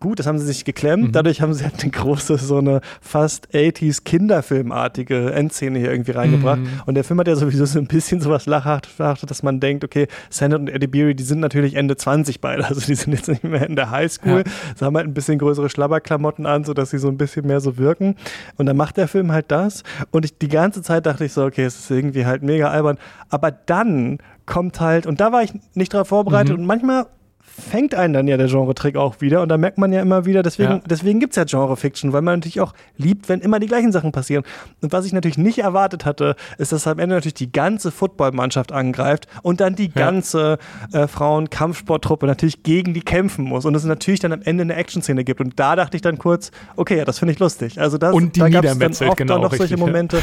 [0.00, 1.08] gut, das haben sie sich geklemmt.
[1.08, 1.12] Mhm.
[1.12, 6.60] Dadurch haben sie halt eine große, so eine fast 80s Kinderfilmartige Endszene hier irgendwie reingebracht.
[6.60, 6.82] Mhm.
[6.86, 10.06] Und der Film hat ja sowieso so ein bisschen sowas lachhaft, dass man denkt, okay,
[10.30, 12.66] Sennett und Eddie Beery, die sind natürlich Ende 20 beide.
[12.66, 14.42] Also die sind jetzt nicht mehr in der Highschool.
[14.44, 14.52] Ja.
[14.74, 17.78] Sie haben halt ein bisschen größere Schlabberklamotten an, sodass sie so ein bisschen mehr so
[17.78, 18.16] wirken.
[18.56, 19.82] Und dann macht der Film halt das.
[20.10, 22.98] Und ich, die ganze Zeit dachte ich so, okay, es ist irgendwie halt mega albern.
[23.30, 26.60] Aber dann kommt halt, und da war ich nicht drauf vorbereitet mhm.
[26.60, 27.06] und manchmal
[27.46, 30.42] fängt einen dann ja der Genre-Trick auch wieder und da merkt man ja immer wieder,
[30.42, 30.82] deswegen, ja.
[30.88, 34.12] deswegen gibt es ja Genre-Fiction, weil man natürlich auch liebt, wenn immer die gleichen Sachen
[34.12, 34.44] passieren.
[34.82, 38.72] Und was ich natürlich nicht erwartet hatte, ist, dass am Ende natürlich die ganze Footballmannschaft
[38.72, 39.92] angreift und dann die ja.
[39.94, 40.58] ganze
[40.92, 45.24] äh, Frauen-Kampfsporttruppe natürlich gegen die kämpfen muss und es natürlich dann am Ende eine Action-Szene
[45.24, 45.40] gibt.
[45.40, 47.80] Und da dachte ich dann kurz, okay, ja, das finde ich lustig.
[47.80, 50.18] Also das, und die da gab es dann oft genau, dann noch richtig, solche Momente,
[50.18, 50.22] ja.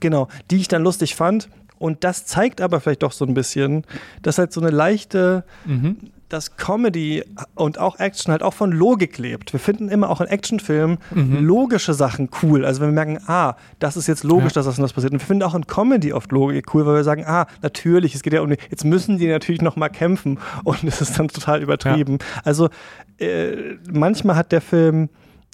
[0.00, 1.48] genau, die ich dann lustig fand.
[1.78, 3.84] Und das zeigt aber vielleicht doch so ein bisschen,
[4.22, 5.96] dass halt so eine leichte mhm
[6.32, 7.22] dass Comedy
[7.54, 9.52] und auch Action halt auch von Logik lebt.
[9.52, 11.44] Wir finden immer auch in Actionfilmen mhm.
[11.44, 12.64] logische Sachen cool.
[12.64, 14.54] Also wenn wir merken, ah, das ist jetzt logisch, ja.
[14.54, 15.12] dass das und das passiert.
[15.12, 18.22] Und wir finden auch in Comedy oft Logik cool, weil wir sagen, ah, natürlich, es
[18.22, 21.62] geht ja um, jetzt müssen die natürlich noch mal kämpfen und es ist dann total
[21.62, 22.18] übertrieben.
[22.20, 22.42] Ja.
[22.44, 22.70] Also
[23.18, 25.10] äh, manchmal hat der Film,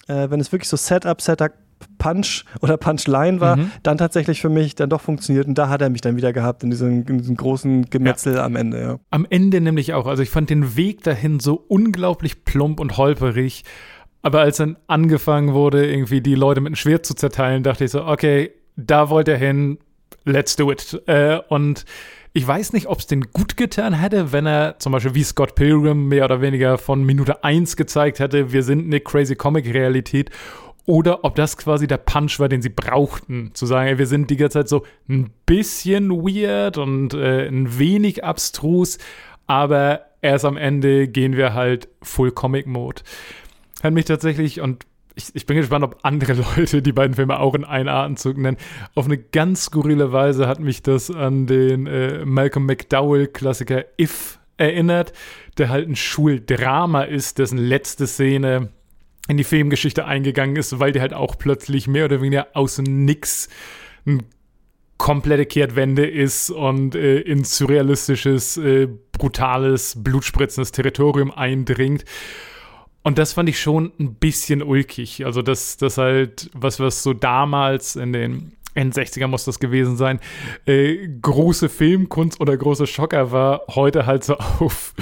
[0.07, 1.51] äh, wenn es wirklich so Setup, Setup,
[1.99, 3.71] Punch oder Punchline war, mhm.
[3.83, 5.45] dann tatsächlich für mich dann doch funktioniert.
[5.45, 8.45] Und da hat er mich dann wieder gehabt in diesem, in diesem großen Gemetzel ja.
[8.45, 8.81] am Ende.
[8.81, 8.99] Ja.
[9.11, 10.07] Am Ende nämlich auch.
[10.07, 13.63] Also ich fand den Weg dahin so unglaublich plump und holperig.
[14.21, 17.91] Aber als dann angefangen wurde, irgendwie die Leute mit dem Schwert zu zerteilen, dachte ich
[17.91, 19.77] so, okay, da wollt er hin,
[20.25, 21.01] let's do it.
[21.05, 21.85] Äh, und
[22.33, 25.55] ich weiß nicht, ob es den gut getan hätte, wenn er zum Beispiel wie Scott
[25.55, 30.29] Pilgrim mehr oder weniger von Minute 1 gezeigt hätte, wir sind eine crazy Comic-Realität
[30.89, 33.51] oder ob das quasi der Punch war, den sie brauchten.
[33.53, 37.77] Zu sagen, ey, wir sind die ganze Zeit so ein bisschen weird und äh, ein
[37.77, 38.97] wenig abstrus,
[39.45, 43.03] aber erst am Ende gehen wir halt Full Comic Mode.
[43.83, 47.53] Hat mich tatsächlich, und ich, ich, bin gespannt, ob andere Leute die beiden Filme auch
[47.53, 48.57] in einen Atemzug nennen.
[48.95, 55.13] Auf eine ganz skurrile Weise hat mich das an den äh, Malcolm McDowell-Klassiker If erinnert,
[55.59, 58.69] der halt ein Schuldrama ist, dessen letzte Szene
[59.29, 63.47] in die Filmgeschichte eingegangen ist, weil die halt auch plötzlich mehr oder weniger aus nix
[64.05, 64.23] ein
[64.97, 72.03] komplette Kehrtwende ist und äh, in surrealistisches, äh, brutales, blutspritzendes Territorium eindringt.
[73.03, 75.25] Und das fand ich schon ein bisschen ulkig.
[75.25, 80.19] Also, das, das halt, was, was so damals in den N60er muss das gewesen sein,
[80.65, 84.93] äh, große Filmkunst oder große Schocker war, heute halt so auf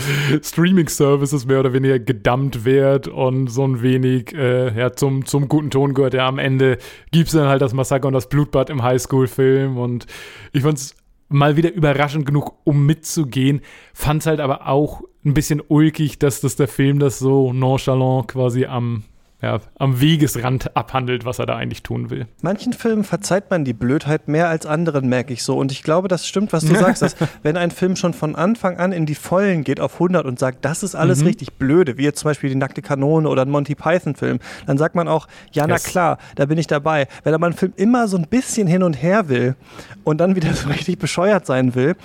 [0.42, 5.70] Streaming-Services mehr oder weniger gedumpt wird und so ein wenig äh, ja, zum, zum guten
[5.70, 6.14] Ton gehört.
[6.14, 6.78] Ja, am Ende
[7.12, 10.06] gibt es dann halt das Massaker und das Blutbad im Highschool-Film und
[10.54, 10.96] ich fand es
[11.30, 13.62] mal wieder überraschend genug, um mitzugehen.
[13.94, 18.30] Fand es halt aber auch ein bisschen ulkig, dass das der Film das so nonchalant
[18.30, 19.04] quasi am
[19.40, 22.28] ja, am Wegesrand abhandelt, was er da eigentlich tun will.
[22.42, 25.58] Manchen Filmen verzeiht man die Blödheit mehr als anderen, merke ich so.
[25.58, 28.78] Und ich glaube, das stimmt, was du sagst, dass wenn ein Film schon von Anfang
[28.78, 31.28] an in die Vollen geht auf 100 und sagt, das ist alles mhm.
[31.28, 34.96] richtig blöde, wie jetzt zum Beispiel die Nackte Kanone oder ein Monty Python-Film, dann sagt
[34.96, 35.84] man auch, ja, na yes.
[35.84, 37.08] klar, da bin ich dabei.
[37.24, 39.56] Wenn aber ein Film immer so ein bisschen hin und her will
[40.04, 41.96] und dann wieder so richtig bescheuert sein will,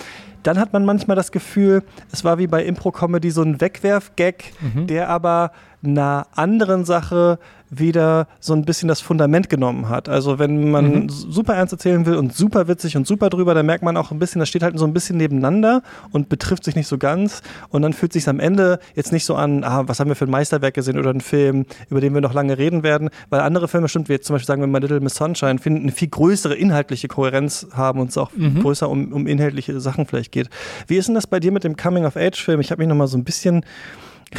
[0.42, 4.86] dann hat man manchmal das Gefühl, es war wie bei Impro-Comedy so ein Wegwerf-Gag, mhm.
[4.86, 5.52] der aber
[5.82, 7.38] einer anderen Sache
[7.72, 10.08] wieder so ein bisschen das Fundament genommen hat.
[10.08, 11.08] Also wenn man mhm.
[11.08, 14.18] super ernst erzählen will und super witzig und super drüber, dann merkt man auch ein
[14.18, 17.40] bisschen, das steht halt so ein bisschen nebeneinander und betrifft sich nicht so ganz.
[17.70, 20.26] Und dann fühlt sich am Ende jetzt nicht so an, ah, was haben wir für
[20.26, 23.68] ein Meisterwerk gesehen oder einen Film, über den wir noch lange reden werden, weil andere
[23.68, 26.08] Filme, stimmt, wie jetzt zum Beispiel sagen wir mal Little Miss Sunshine, finden eine viel
[26.08, 28.60] größere inhaltliche Kohärenz haben und es auch mhm.
[28.60, 30.50] größer um, um inhaltliche Sachen vielleicht geht.
[30.88, 32.60] Wie ist denn das bei dir mit dem Coming-of-Age-Film?
[32.60, 33.64] Ich habe mich noch mal so ein bisschen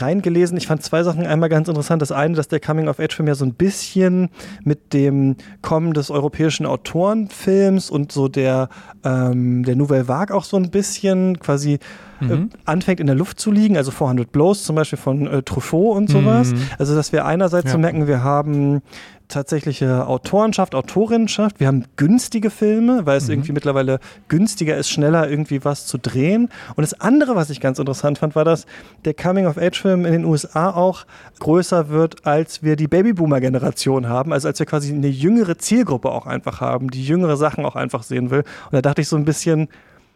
[0.01, 0.57] reingelesen.
[0.57, 2.01] Ich fand zwei Sachen einmal ganz interessant.
[2.01, 4.29] Das eine, dass der Coming-of-Age-Film ja so ein bisschen
[4.63, 8.69] mit dem Kommen des europäischen Autorenfilms und so der,
[9.03, 11.79] ähm, der Nouvelle Vague auch so ein bisschen quasi
[12.21, 12.49] äh, mhm.
[12.65, 13.77] anfängt in der Luft zu liegen.
[13.77, 16.51] Also 400 Blows zum Beispiel von äh, Truffaut und sowas.
[16.51, 16.61] Mhm.
[16.77, 17.71] Also, dass wir einerseits ja.
[17.71, 18.81] so merken, wir haben
[19.27, 21.59] tatsächliche Autorenschaft, Autorinnenschaft.
[21.59, 23.33] Wir haben günstige Filme, weil es mhm.
[23.33, 26.49] irgendwie mittlerweile günstiger ist, schneller irgendwie was zu drehen.
[26.75, 28.65] Und das andere, was ich ganz interessant fand, war, dass
[29.05, 31.05] der Coming-of-Age-Film in den USA auch
[31.39, 34.33] größer wird, als wir die Babyboomer-Generation haben.
[34.33, 38.03] Also als wir quasi eine jüngere Zielgruppe auch einfach haben, die jüngere Sachen auch einfach
[38.03, 38.41] sehen will.
[38.65, 39.69] Und da dachte ich so ein bisschen,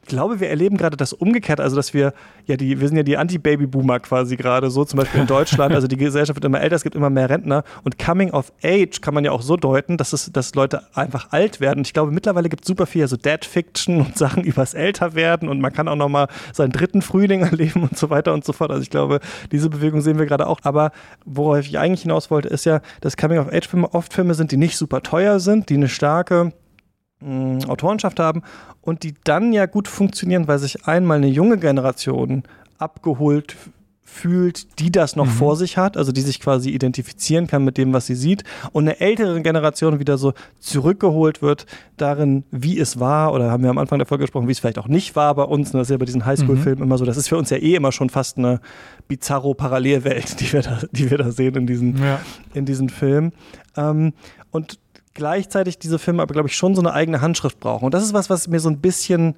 [0.07, 2.13] glaube, wir erleben gerade das umgekehrt, also dass wir
[2.45, 5.87] ja die, wir sind ja die Anti-Baby-Boomer quasi gerade so, zum Beispiel in Deutschland, also
[5.87, 9.13] die Gesellschaft wird immer älter, es gibt immer mehr Rentner und Coming of Age kann
[9.13, 11.79] man ja auch so deuten, dass es, dass Leute einfach alt werden.
[11.79, 15.59] Und ich glaube, mittlerweile gibt es super viel, so Dead-Fiction und Sachen übers Älterwerden und
[15.59, 18.71] man kann auch nochmal seinen dritten Frühling erleben und so weiter und so fort.
[18.71, 19.19] Also ich glaube,
[19.51, 20.59] diese Bewegung sehen wir gerade auch.
[20.63, 20.91] Aber
[21.25, 24.57] worauf ich eigentlich hinaus wollte, ist ja, dass Coming of Age-Filme oft Filme sind, die
[24.57, 26.53] nicht super teuer sind, die eine starke
[27.67, 28.43] Autorenschaft haben
[28.81, 32.43] und die dann ja gut funktionieren, weil sich einmal eine junge Generation
[32.77, 33.55] abgeholt
[34.07, 35.31] fühlt, die das noch mhm.
[35.31, 38.85] vor sich hat, also die sich quasi identifizieren kann mit dem, was sie sieht, und
[38.85, 41.65] eine ältere Generation wieder so zurückgeholt wird
[41.97, 44.79] darin, wie es war, oder haben wir am Anfang der Folge gesprochen, wie es vielleicht
[44.79, 46.85] auch nicht war bei uns, das ist ja bei diesen Highschool-Filmen mhm.
[46.85, 48.61] immer so, das ist für uns ja eh immer schon fast eine
[49.07, 52.21] bizarro Parallelwelt, die wir da, die wir da sehen in diesen, ja.
[52.53, 53.33] in diesen Filmen.
[53.75, 54.13] Ähm,
[54.51, 54.79] und
[55.17, 57.85] gleichzeitig diese Filme aber, glaube ich, schon so eine eigene Handschrift brauchen.
[57.85, 59.35] Und das ist was, was mir so ein bisschen,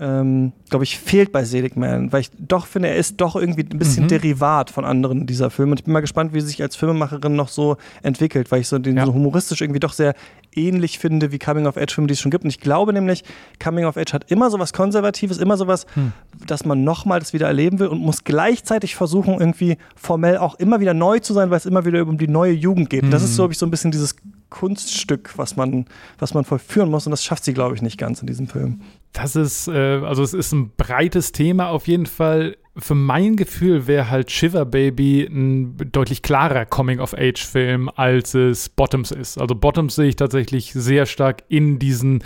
[0.00, 3.78] ähm, glaube ich, fehlt bei Seligman, weil ich doch finde, er ist doch irgendwie ein
[3.78, 4.08] bisschen mhm.
[4.08, 5.72] Derivat von anderen dieser Filme.
[5.72, 8.68] Und ich bin mal gespannt, wie sie sich als Filmemacherin noch so entwickelt, weil ich
[8.68, 9.04] so den ja.
[9.04, 10.14] so humoristisch irgendwie doch sehr
[10.54, 12.44] ähnlich finde wie Coming-of-Age-Filme, die es schon gibt.
[12.44, 13.24] Und ich glaube nämlich,
[13.62, 16.12] Coming-of-Age hat immer so was Konservatives, immer so was, hm.
[16.46, 20.80] dass man nochmal das wieder erleben will und muss gleichzeitig versuchen, irgendwie formell auch immer
[20.80, 23.04] wieder neu zu sein, weil es immer wieder um die neue Jugend geht.
[23.04, 23.10] Mhm.
[23.10, 24.16] Das ist, glaube ich, so ein bisschen dieses
[24.50, 25.86] Kunststück, was man,
[26.18, 27.06] was man vollführen muss.
[27.06, 28.80] Und das schafft sie, glaube ich, nicht ganz in diesem Film.
[29.12, 32.56] Das ist, äh, also es ist ein breites Thema auf jeden Fall.
[32.76, 39.38] Für mein Gefühl wäre halt Shiver Baby ein deutlich klarer Coming-of-Age-Film, als es Bottoms ist.
[39.38, 42.22] Also Bottoms sehe ich tatsächlich sehr stark in diesen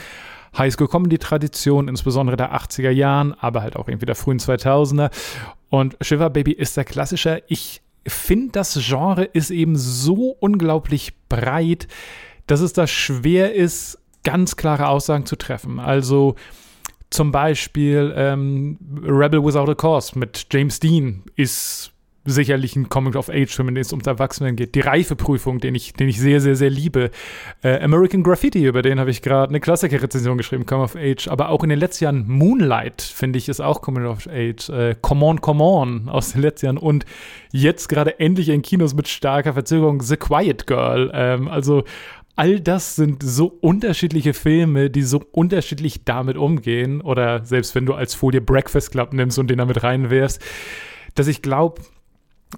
[0.56, 5.10] Highschool-Comedy-Traditionen, insbesondere der 80er Jahren, aber halt auch irgendwie der frühen 2000er.
[5.70, 7.42] Und Shiver Baby ist der klassische.
[7.48, 11.88] Ich finde, das Genre ist eben so unglaublich breit,
[12.46, 15.80] dass es da schwer ist, ganz klare Aussagen zu treffen.
[15.80, 16.36] Also
[17.10, 21.91] zum Beispiel ähm, Rebel Without a Cause mit James Dean ist
[22.24, 24.74] sicherlich ein Comic-of-Age-Film, in dem es ums Erwachsenen geht.
[24.74, 27.10] Die Reifeprüfung, den ich, den ich sehr, sehr, sehr liebe.
[27.62, 31.28] Äh, American Graffiti, über den habe ich gerade eine Klassiker-Rezension geschrieben, Comic-of-Age.
[31.28, 34.68] Aber auch in den letzten Jahren Moonlight, finde ich, ist auch Comic-of-Age.
[34.68, 36.78] Äh, Come On, Come On aus den letzten Jahren.
[36.78, 37.06] Und
[37.50, 41.10] jetzt gerade endlich in Kinos mit starker Verzögerung The Quiet Girl.
[41.12, 41.84] Ähm, also
[42.36, 47.00] all das sind so unterschiedliche Filme, die so unterschiedlich damit umgehen.
[47.00, 50.40] Oder selbst wenn du als Folie Breakfast Club nimmst und den damit reinwirfst,
[51.14, 51.82] dass ich glaube,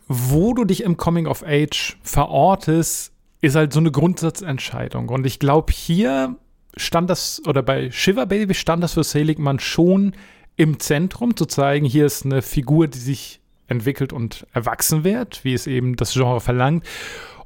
[0.09, 5.09] wo du dich im Coming of Age verortest, ist halt so eine Grundsatzentscheidung.
[5.09, 6.37] Und ich glaube, hier
[6.77, 10.15] stand das, oder bei Shiver Baby stand das für Seligman schon
[10.57, 15.55] im Zentrum, zu zeigen, hier ist eine Figur, die sich entwickelt und erwachsen wird, wie
[15.55, 16.85] es eben das Genre verlangt.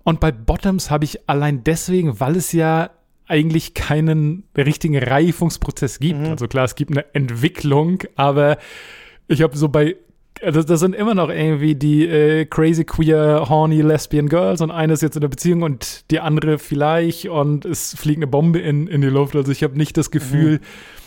[0.05, 2.91] Und bei Bottoms habe ich allein deswegen, weil es ja
[3.27, 6.21] eigentlich keinen richtigen Reifungsprozess gibt.
[6.21, 6.27] Mhm.
[6.27, 8.59] Also klar, es gibt eine Entwicklung, aber
[9.27, 9.97] ich habe so bei
[10.43, 14.93] also das sind immer noch irgendwie die äh, crazy queer horny lesbian girls und eine
[14.93, 18.87] ist jetzt in der Beziehung und die andere vielleicht und es fliegt eine Bombe in,
[18.87, 19.37] in die Luft.
[19.37, 20.98] Also ich habe nicht das Gefühl, mhm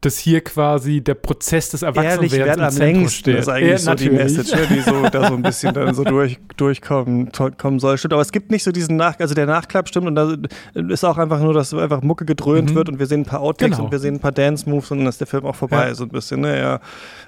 [0.00, 3.34] dass hier quasi der Prozess des Erwachsenwerdens im am Zentrum längsten steht.
[3.36, 4.12] Das ist eigentlich ja, so natürlich.
[4.12, 7.98] die Message, ne, die so, da so ein bisschen dann so durch, durchkommen kommen soll.
[7.98, 10.36] Stimmt, aber es gibt nicht so diesen Nach, also der Nachklapp stimmt und da
[10.74, 12.74] ist auch einfach nur, dass einfach Mucke gedröhnt mhm.
[12.74, 13.86] wird und wir sehen ein paar Outtakes genau.
[13.86, 15.94] und wir sehen ein paar Dance-Moves und dann ist der Film auch vorbei, ja.
[15.94, 16.40] so ein bisschen.
[16.40, 16.56] Ne?
[16.56, 16.80] Er,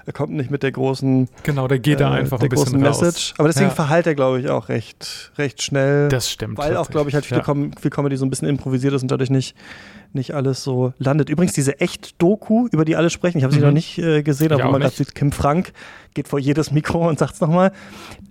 [0.05, 2.79] er kommt nicht mit der großen Genau, der geht da äh, einfach ein bisschen großen
[2.79, 3.33] Message.
[3.37, 3.75] Aber deswegen ja.
[3.75, 6.09] verhält er, glaube ich, auch recht, recht schnell.
[6.09, 6.57] Das stimmt.
[6.57, 9.11] Weil auch, glaube ich, halt viel, Com viel Comedy so ein bisschen improvisiert ist und
[9.11, 9.55] dadurch nicht
[10.13, 11.29] nicht alles so landet.
[11.29, 13.65] Übrigens, diese Echt-Doku, über die alle sprechen, ich habe sie mhm.
[13.65, 15.71] noch nicht äh, gesehen, aber man gerade sieht, Kim Frank
[16.13, 17.71] geht vor jedes Mikro und sagt es nochmal.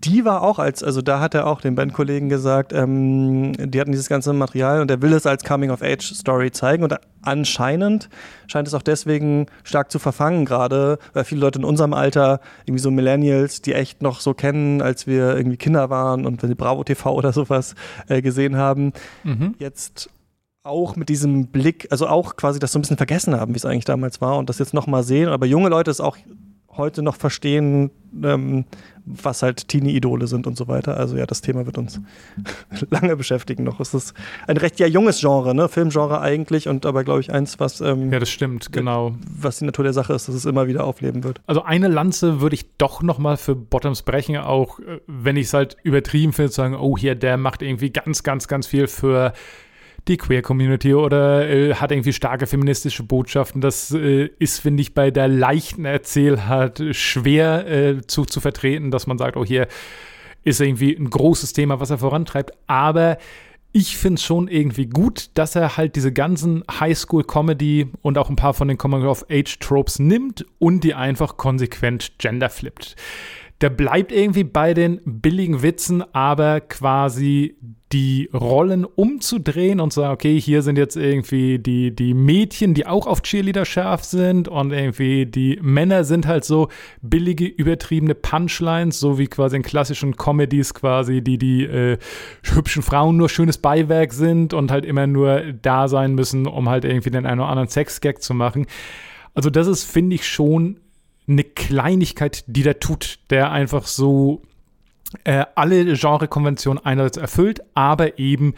[0.04, 3.92] Die war auch als, also da hat er auch den Bandkollegen gesagt, ähm, die hatten
[3.92, 8.08] dieses ganze Material und er will es als Coming-of-Age-Story zeigen und anscheinend
[8.48, 12.82] scheint es auch deswegen stark zu verfangen gerade, weil viele Leute in unserem Alter, irgendwie
[12.82, 16.56] so Millennials, die echt noch so kennen, als wir irgendwie Kinder waren und wenn sie
[16.56, 17.74] Bravo TV oder sowas
[18.08, 18.92] äh, gesehen haben,
[19.24, 19.54] mhm.
[19.58, 20.10] jetzt
[20.68, 23.64] auch mit diesem Blick, also auch quasi das so ein bisschen vergessen haben, wie es
[23.64, 25.28] eigentlich damals war und das jetzt nochmal sehen.
[25.28, 26.16] Aber junge Leute es auch
[26.78, 27.90] heute noch verstehen,
[28.22, 28.64] ähm,
[29.04, 30.96] was halt Teenie-Idole sind und so weiter.
[30.96, 32.00] Also ja, das Thema wird uns
[32.90, 33.80] lange beschäftigen noch.
[33.80, 34.14] Es ist
[34.46, 35.68] ein recht ja junges Genre, ne?
[35.68, 39.64] Filmgenre eigentlich und aber glaube ich eins, was ähm, ja das stimmt genau, was die
[39.64, 41.40] Natur der Sache ist, dass es immer wieder aufleben wird.
[41.46, 45.46] Also eine Lanze würde ich doch noch mal für Bottoms brechen, auch äh, wenn ich
[45.46, 48.86] es halt übertrieben finde, zu sagen, oh hier der macht irgendwie ganz ganz ganz viel
[48.86, 49.32] für
[50.06, 53.60] die Queer-Community oder äh, hat irgendwie starke feministische Botschaften.
[53.60, 59.06] Das äh, ist, finde ich, bei der leichten Erzählart schwer äh, zu, zu vertreten, dass
[59.06, 59.68] man sagt, oh, hier
[60.44, 62.52] ist irgendwie ein großes Thema, was er vorantreibt.
[62.66, 63.18] Aber
[63.72, 68.36] ich finde es schon irgendwie gut, dass er halt diese ganzen Highschool-Comedy und auch ein
[68.36, 72.96] paar von den Coming-of-Age-Tropes nimmt und die einfach konsequent genderflippt
[73.60, 77.56] der bleibt irgendwie bei den billigen Witzen, aber quasi
[77.92, 82.86] die Rollen umzudrehen und zu sagen, okay, hier sind jetzt irgendwie die, die Mädchen, die
[82.86, 86.68] auch auf Cheerleader scharf sind und irgendwie die Männer sind halt so
[87.00, 91.98] billige, übertriebene Punchlines, so wie quasi in klassischen Comedies quasi, die die äh,
[92.42, 96.84] hübschen Frauen nur schönes Beiwerk sind und halt immer nur da sein müssen, um halt
[96.84, 98.66] irgendwie den einen oder anderen Sexgag zu machen.
[99.34, 100.78] Also das ist, finde ich, schon
[101.28, 104.42] eine Kleinigkeit, die der tut, der einfach so
[105.24, 108.54] äh, alle Genrekonventionen einerseits erfüllt, aber eben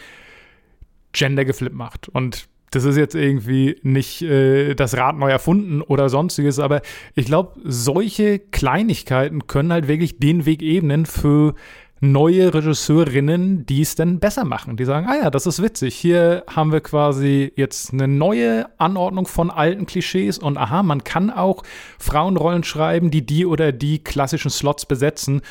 [1.13, 2.09] Gender geflippt macht.
[2.09, 6.83] Und das ist jetzt irgendwie nicht äh, das Rad neu erfunden oder sonstiges, aber
[7.15, 11.55] ich glaube, solche Kleinigkeiten können halt wirklich den Weg ebnen für
[12.01, 14.77] neue Regisseurinnen, die es dann besser machen.
[14.77, 15.95] Die sagen, ah ja, das ist witzig.
[15.95, 21.31] Hier haben wir quasi jetzt eine neue Anordnung von alten Klischees und aha, man kann
[21.31, 21.63] auch
[21.99, 25.43] Frauenrollen schreiben, die die oder die klassischen Slots besetzen.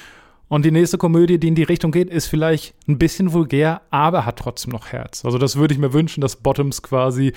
[0.48, 4.26] Und die nächste Komödie, die in die Richtung geht, ist vielleicht ein bisschen vulgär, aber
[4.26, 5.24] hat trotzdem noch Herz.
[5.24, 7.34] Also das würde ich mir wünschen, dass Bottoms quasi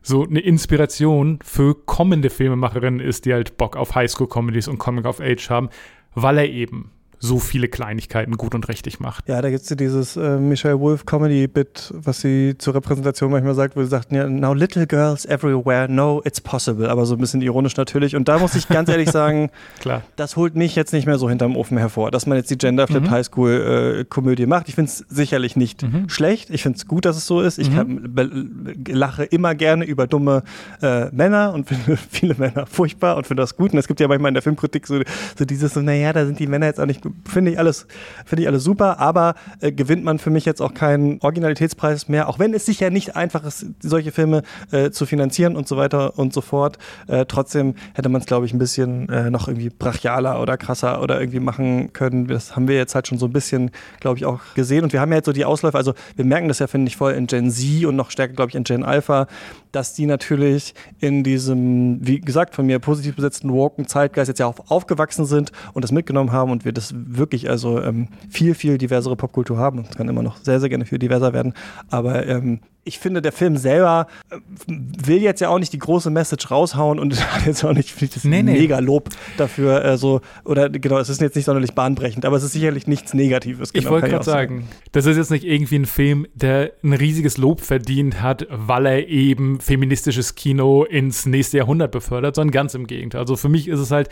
[0.00, 5.20] so eine Inspiration für kommende Filmemacherinnen ist, die halt Bock auf Highschool-Comedies und Comic of
[5.20, 5.68] Age haben,
[6.14, 6.90] weil er eben
[7.24, 9.26] so viele Kleinigkeiten gut und richtig macht.
[9.28, 13.54] Ja, da gibt es ja dieses äh, Michelle Wolf Comedy-Bit, was sie zur Repräsentation manchmal
[13.54, 17.20] sagt, wo sie sagt, ja, now little girls everywhere know it's possible, aber so ein
[17.20, 18.14] bisschen ironisch natürlich.
[18.14, 19.50] Und da muss ich ganz ehrlich sagen,
[19.80, 20.02] Klar.
[20.16, 22.86] das holt mich jetzt nicht mehr so hinterm Ofen hervor, dass man jetzt die Gender
[22.86, 23.10] Flip mhm.
[23.10, 24.68] Highschool-Komödie äh, macht.
[24.68, 26.10] Ich finde es sicherlich nicht mhm.
[26.10, 26.50] schlecht.
[26.50, 27.58] Ich finde es gut, dass es so ist.
[27.58, 27.74] Ich mhm.
[28.14, 30.42] kann, lache immer gerne über dumme
[30.82, 33.72] äh, Männer und finde viele Männer furchtbar und finde das gut.
[33.72, 35.00] Und es gibt ja manchmal in der Filmkritik so,
[35.38, 37.86] so dieses so, naja, da sind die Männer jetzt auch nicht finde ich alles,
[38.24, 42.28] finde ich alles super, aber äh, gewinnt man für mich jetzt auch keinen Originalitätspreis mehr,
[42.28, 46.18] auch wenn es sicher nicht einfach ist, solche Filme äh, zu finanzieren und so weiter
[46.18, 46.78] und so fort.
[47.06, 51.02] Äh, trotzdem hätte man es, glaube ich, ein bisschen äh, noch irgendwie brachialer oder krasser
[51.02, 52.26] oder irgendwie machen können.
[52.26, 54.84] Das haben wir jetzt halt schon so ein bisschen, glaube ich, auch gesehen.
[54.84, 56.96] Und wir haben ja jetzt so die Ausläufe, also wir merken das ja, finde ich,
[56.96, 59.26] voll in Gen Z und noch stärker, glaube ich, in Gen Alpha,
[59.72, 64.46] dass die natürlich in diesem, wie gesagt, von mir positiv besetzten Woken Zeitgeist jetzt ja
[64.46, 68.78] auch aufgewachsen sind und das mitgenommen haben und wir das wirklich also ähm, viel, viel
[68.78, 69.78] diversere Popkultur haben.
[69.78, 71.54] Und kann immer noch sehr, sehr gerne viel diverser werden.
[71.90, 76.10] Aber ähm, ich finde, der Film selber äh, will jetzt ja auch nicht die große
[76.10, 78.52] Message raushauen und hat jetzt auch nicht das nee, nee.
[78.52, 79.84] mega Lob dafür.
[79.84, 83.14] Äh, so, oder genau, es ist jetzt nicht sonderlich bahnbrechend, aber es ist sicherlich nichts
[83.14, 83.72] Negatives.
[83.72, 87.38] Genau, ich wollte gerade sagen, das ist jetzt nicht irgendwie ein Film, der ein riesiges
[87.38, 92.86] Lob verdient hat, weil er eben feministisches Kino ins nächste Jahrhundert befördert, sondern ganz im
[92.86, 93.20] Gegenteil.
[93.22, 94.08] Also für mich ist es halt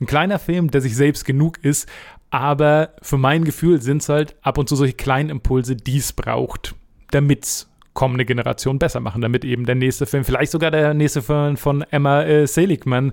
[0.00, 1.88] ein kleiner Film, der sich selbst genug ist,
[2.30, 6.12] aber für mein Gefühl sind es halt ab und zu solche kleinen Impulse, die es
[6.12, 6.74] braucht,
[7.12, 11.22] damit es kommende Generation besser machen, damit eben der nächste Film, vielleicht sogar der nächste
[11.22, 13.12] Film von Emma äh, Seligman,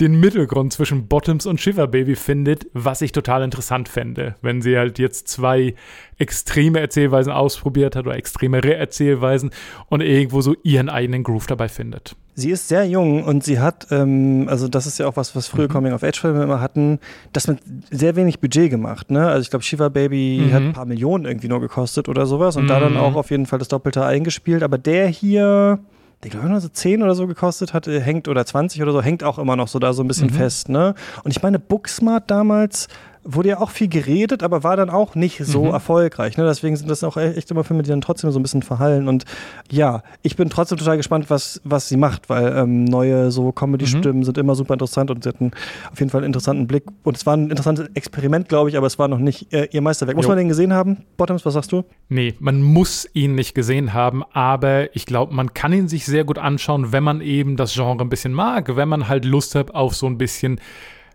[0.00, 4.76] den Mittelgrund zwischen Bottoms und Shiver Baby findet, was ich total interessant fände, wenn sie
[4.76, 5.74] halt jetzt zwei
[6.18, 9.50] extreme Erzählweisen ausprobiert hat oder extremere Erzählweisen
[9.88, 12.16] und irgendwo so ihren eigenen Groove dabei findet.
[12.34, 15.48] Sie ist sehr jung und sie hat, ähm, also das ist ja auch was, was
[15.48, 15.72] frühe mhm.
[15.72, 16.98] Coming-of-Age-Filme immer hatten,
[17.34, 17.58] das mit
[17.90, 19.10] sehr wenig Budget gemacht.
[19.10, 19.28] Ne?
[19.28, 20.52] Also ich glaube, Shiva Baby mhm.
[20.52, 22.68] hat ein paar Millionen irgendwie nur gekostet oder sowas und mhm.
[22.68, 23.00] da dann mhm.
[23.00, 24.62] auch auf jeden Fall das Doppelte eingespielt.
[24.62, 25.78] Aber der hier,
[26.22, 29.02] der glaube ich nur so 10 oder so gekostet hat, hängt oder 20 oder so,
[29.02, 30.34] hängt auch immer noch so da so ein bisschen mhm.
[30.34, 30.70] fest.
[30.70, 30.94] Ne?
[31.24, 32.88] Und ich meine, Booksmart damals
[33.24, 35.70] wurde ja auch viel geredet, aber war dann auch nicht so mhm.
[35.70, 36.36] erfolgreich.
[36.36, 36.44] Ne?
[36.44, 39.08] Deswegen sind das auch e-, echt immer Filme, die dann trotzdem so ein bisschen verhallen.
[39.08, 39.24] Und
[39.70, 44.18] ja, ich bin trotzdem total gespannt, was, was sie macht, weil ähm, neue so Comedy-Stimmen
[44.20, 44.24] mhm.
[44.24, 45.52] sind immer super interessant und sie hatten
[45.90, 46.84] auf jeden Fall einen interessanten Blick.
[47.04, 49.82] Und es war ein interessantes Experiment, glaube ich, aber es war noch nicht äh, ihr
[49.82, 50.16] Meisterwerk.
[50.16, 50.30] Muss jo.
[50.30, 51.04] man den gesehen haben?
[51.16, 51.84] Bottoms, was sagst du?
[52.08, 56.24] Nee, man muss ihn nicht gesehen haben, aber ich glaube, man kann ihn sich sehr
[56.24, 59.74] gut anschauen, wenn man eben das Genre ein bisschen mag, wenn man halt Lust hat
[59.74, 60.60] auf so ein bisschen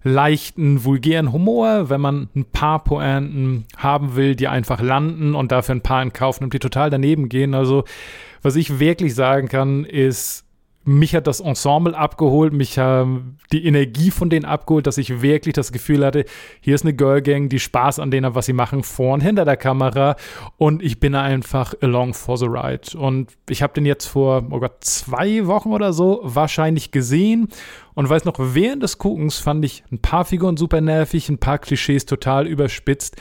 [0.07, 5.75] leichten, vulgären Humor, wenn man ein paar Pointen haben will, die einfach landen und dafür
[5.75, 7.53] ein paar in Kauf nimmt, die total daneben gehen.
[7.53, 7.83] Also,
[8.41, 10.46] was ich wirklich sagen kann, ist,
[10.87, 15.53] mich hat das Ensemble abgeholt, mich haben die Energie von denen abgeholt, dass ich wirklich
[15.53, 16.23] das Gefühl hatte,
[16.61, 19.21] hier ist eine Girl Gang, die Spaß an denen hat, was sie machen, vor und
[19.21, 20.15] hinter der Kamera
[20.57, 22.97] und ich bin einfach along for the ride.
[22.97, 27.49] Und ich habe den jetzt vor oh Gott, zwei Wochen oder so wahrscheinlich gesehen
[27.93, 31.59] und weiß noch, während des Guckens fand ich ein paar Figuren super nervig, ein paar
[31.59, 33.17] Klischees total überspitzt.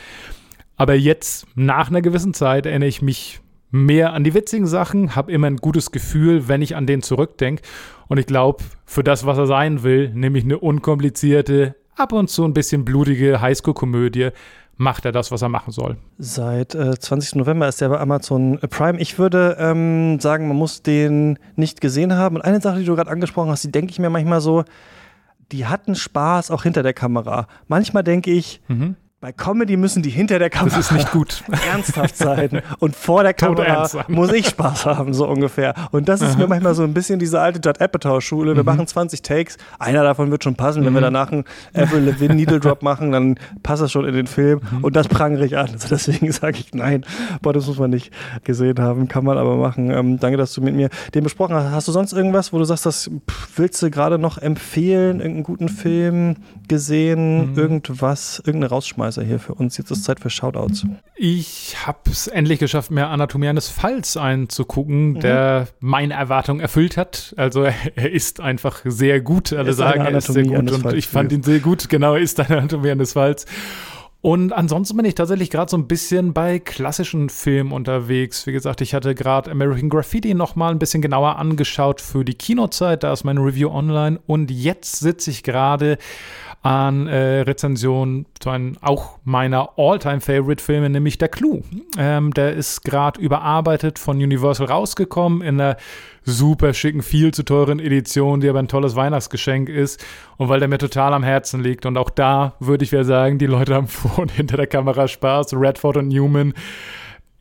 [0.77, 3.41] Aber jetzt, nach einer gewissen Zeit, erinnere ich mich
[3.85, 7.63] mehr an die witzigen Sachen, habe immer ein gutes Gefühl, wenn ich an den zurückdenke.
[8.09, 12.45] Und ich glaube, für das, was er sein will, nämlich eine unkomplizierte, ab und zu
[12.45, 14.31] ein bisschen blutige Highschool-Komödie,
[14.77, 15.97] macht er das, was er machen soll.
[16.19, 17.37] Seit äh, 20.
[17.37, 19.01] November ist er bei Amazon Prime.
[19.01, 22.37] Ich würde ähm, sagen, man muss den nicht gesehen haben.
[22.37, 24.65] Und eine Sache, die du gerade angesprochen hast, die denke ich mir manchmal so,
[25.53, 27.47] die hatten Spaß auch hinter der Kamera.
[27.69, 28.97] Manchmal denke ich, mhm
[29.27, 31.43] bei Comedy müssen die hinter der Kamera das ist nicht gut.
[31.69, 35.75] ernsthaft sein und vor der Kamera muss ich Spaß haben, so ungefähr.
[35.91, 36.39] Und das ist Aha.
[36.39, 38.55] mir manchmal so ein bisschen diese alte Judd Apatow-Schule.
[38.55, 38.67] Wir mhm.
[38.67, 40.83] machen 20 Takes, einer davon wird schon passen.
[40.83, 40.87] Mhm.
[40.87, 41.05] Wenn wir mhm.
[41.07, 44.85] danach einen Avril Levine Needle Drop machen, dann passt das schon in den Film mhm.
[44.85, 45.71] und das prangere ich an.
[45.73, 47.05] Also deswegen sage ich nein,
[47.43, 48.13] boah, das muss man nicht
[48.45, 49.91] gesehen haben, kann man aber machen.
[49.91, 51.73] Ähm, danke, dass du mit mir den besprochen hast.
[51.73, 55.43] Hast du sonst irgendwas, wo du sagst, das pff, willst du gerade noch empfehlen, irgendeinen
[55.43, 56.37] guten Film
[56.69, 57.59] gesehen, mhm.
[57.59, 59.16] irgendwas, irgendeine rausschmeißen?
[59.17, 59.77] Rausschmeißer hier für uns.
[59.77, 60.87] Jetzt ist Zeit für Shoutouts.
[61.17, 65.21] Ich habe es endlich geschafft, mir Anatomie eines Falls einzugucken, mhm.
[65.21, 67.35] der meine Erwartungen erfüllt hat.
[67.37, 69.53] Also er ist einfach sehr gut.
[69.53, 71.89] Alle ist sagen, er ist sehr gut und ich fand ihn sehr gut.
[71.89, 73.47] Genau, er ist eine Anatomie eines Falls.
[74.23, 78.45] Und ansonsten bin ich tatsächlich gerade so ein bisschen bei klassischen Filmen unterwegs.
[78.49, 82.35] Wie gesagt, ich hatte gerade American Graffiti noch mal ein bisschen genauer angeschaut für die
[82.35, 83.05] Kinozeit.
[83.05, 84.19] Da ist meine Review online.
[84.27, 85.97] Und jetzt sitze ich gerade
[86.67, 91.63] an äh, Rezensionen zu einem auch meiner All-Time-Favorite-Filme, nämlich Der Clou.
[91.97, 95.77] Ähm, der ist gerade überarbeitet von Universal rausgekommen in einer
[96.25, 100.05] super schicken, viel zu teuren Edition, die aber ein tolles Weihnachtsgeschenk ist
[100.39, 101.87] und weil der mir total am Herzen liegt.
[101.87, 105.07] Und auch da würde ich wieder sagen, die Leute haben vor und hinter der Kamera
[105.07, 105.55] Spaß.
[105.55, 106.53] Redford und Newman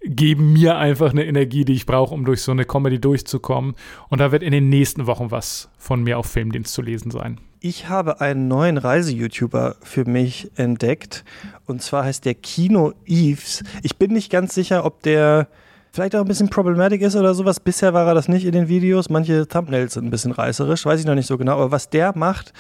[0.04, 3.74] geben mir einfach eine Energie, die ich brauche, um durch so eine Comedy durchzukommen.
[4.08, 7.40] Und da wird in den nächsten Wochen was von mir auf Filmdienst zu lesen sein.
[7.60, 11.24] Ich habe einen neuen Reise-YouTuber für mich entdeckt.
[11.66, 13.64] Und zwar heißt der Kino Eves.
[13.82, 15.48] Ich bin nicht ganz sicher, ob der
[15.92, 17.60] vielleicht auch ein bisschen problematic ist oder sowas.
[17.60, 19.10] Bisher war er das nicht in den Videos.
[19.10, 21.54] Manche Thumbnails sind ein bisschen reißerisch, weiß ich noch nicht so genau.
[21.54, 22.54] Aber was der macht,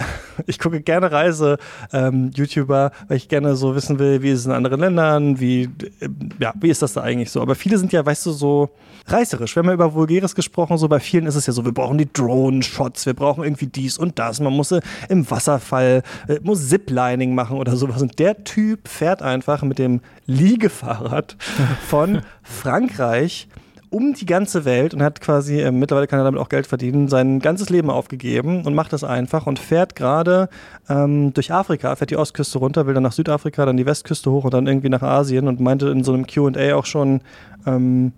[0.46, 4.52] Ich gucke gerne Reise-YouTuber, ähm, weil ich gerne so wissen will, wie ist es in
[4.52, 5.64] anderen Ländern, wie,
[6.00, 7.42] äh, ja, wie ist das da eigentlich so.
[7.42, 8.70] Aber viele sind ja, weißt du, so
[9.06, 9.54] reißerisch.
[9.54, 11.98] Wir haben ja über Vulgäres gesprochen, so bei vielen ist es ja so, wir brauchen
[11.98, 14.40] die Drone-Shots, wir brauchen irgendwie dies und das.
[14.40, 14.72] Man muss
[15.08, 18.00] im Wasserfall, äh, muss Ziplining machen oder sowas.
[18.00, 21.36] Und der Typ fährt einfach mit dem Liegefahrrad
[21.86, 23.48] von Frankreich
[23.90, 27.08] um die ganze Welt und hat quasi, äh, mittlerweile kann er damit auch Geld verdienen,
[27.08, 30.48] sein ganzes Leben aufgegeben und macht das einfach und fährt gerade
[30.88, 34.44] ähm, durch Afrika, fährt die Ostküste runter, will dann nach Südafrika, dann die Westküste hoch
[34.44, 37.20] und dann irgendwie nach Asien und meinte in so einem QA auch schon,
[37.66, 38.12] ähm,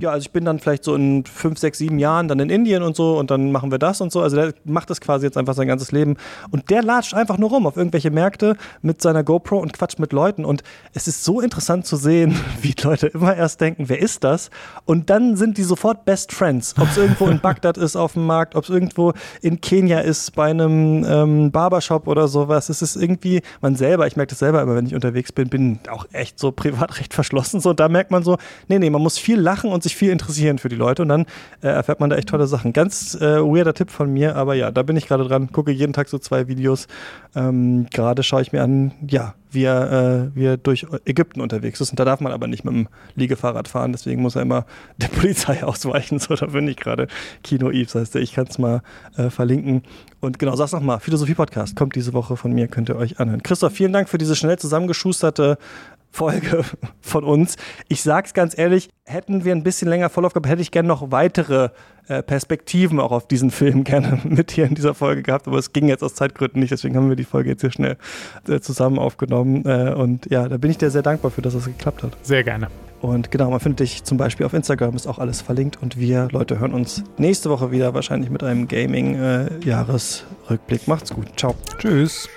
[0.00, 2.84] ja, also ich bin dann vielleicht so in fünf, sechs, sieben Jahren dann in Indien
[2.84, 4.20] und so und dann machen wir das und so.
[4.20, 6.16] Also der macht das quasi jetzt einfach sein ganzes Leben.
[6.50, 10.12] Und der latscht einfach nur rum auf irgendwelche Märkte mit seiner GoPro und quatscht mit
[10.12, 10.44] Leuten.
[10.44, 10.62] Und
[10.94, 14.50] es ist so interessant zu sehen, wie Leute immer erst denken, wer ist das?
[14.84, 16.76] Und dann sind die sofort Best Friends.
[16.78, 20.36] Ob es irgendwo in Bagdad ist auf dem Markt, ob es irgendwo in Kenia ist
[20.36, 22.68] bei einem ähm, Barbershop oder sowas.
[22.68, 25.80] Es ist irgendwie, man selber, ich merke das selber immer, wenn ich unterwegs bin, bin
[25.90, 27.60] auch echt so privat recht verschlossen.
[27.60, 28.38] So, da merkt man so,
[28.68, 31.26] nee, nee, man muss viel lachen und sich viel interessieren für die Leute und dann
[31.62, 32.72] äh, erfährt man da echt tolle Sachen.
[32.72, 35.92] Ganz äh, weirder Tipp von mir, aber ja, da bin ich gerade dran, gucke jeden
[35.92, 36.86] Tag so zwei Videos.
[37.34, 41.80] Ähm, gerade schaue ich mir an, ja, wie er, äh, wie er durch Ägypten unterwegs
[41.80, 41.90] ist.
[41.90, 44.66] Und da darf man aber nicht mit dem Liegefahrrad fahren, deswegen muss er immer
[44.98, 46.18] der Polizei ausweichen.
[46.18, 47.08] So, da bin ich gerade.
[47.42, 48.82] Kino Eves heißt der, ich kann es mal
[49.16, 49.82] äh, verlinken.
[50.20, 53.42] Und genau, sag's nochmal, Philosophie-Podcast kommt diese Woche von mir, könnt ihr euch anhören.
[53.42, 55.58] Christoph, vielen Dank für diese schnell zusammengeschusterte
[56.10, 56.62] Folge
[57.00, 57.56] von uns.
[57.88, 61.10] Ich sag's ganz ehrlich, hätten wir ein bisschen länger Vorlauf gehabt, hätte ich gerne noch
[61.10, 61.70] weitere
[62.08, 65.72] äh, Perspektiven auch auf diesen Film gerne mit hier in dieser Folge gehabt, aber es
[65.72, 67.96] ging jetzt aus Zeitgründen nicht, deswegen haben wir die Folge jetzt hier schnell
[68.48, 69.64] äh, zusammen aufgenommen.
[69.64, 72.16] Äh, und ja, da bin ich dir sehr dankbar für, dass das geklappt hat.
[72.22, 72.68] Sehr gerne.
[73.00, 75.80] Und genau, man findet dich zum Beispiel auf Instagram, ist auch alles verlinkt.
[75.80, 80.88] Und wir, Leute, hören uns nächste Woche wieder, wahrscheinlich mit einem Gaming-Jahresrückblick.
[80.88, 81.28] Macht's gut.
[81.36, 81.54] Ciao.
[81.78, 82.28] Tschüss.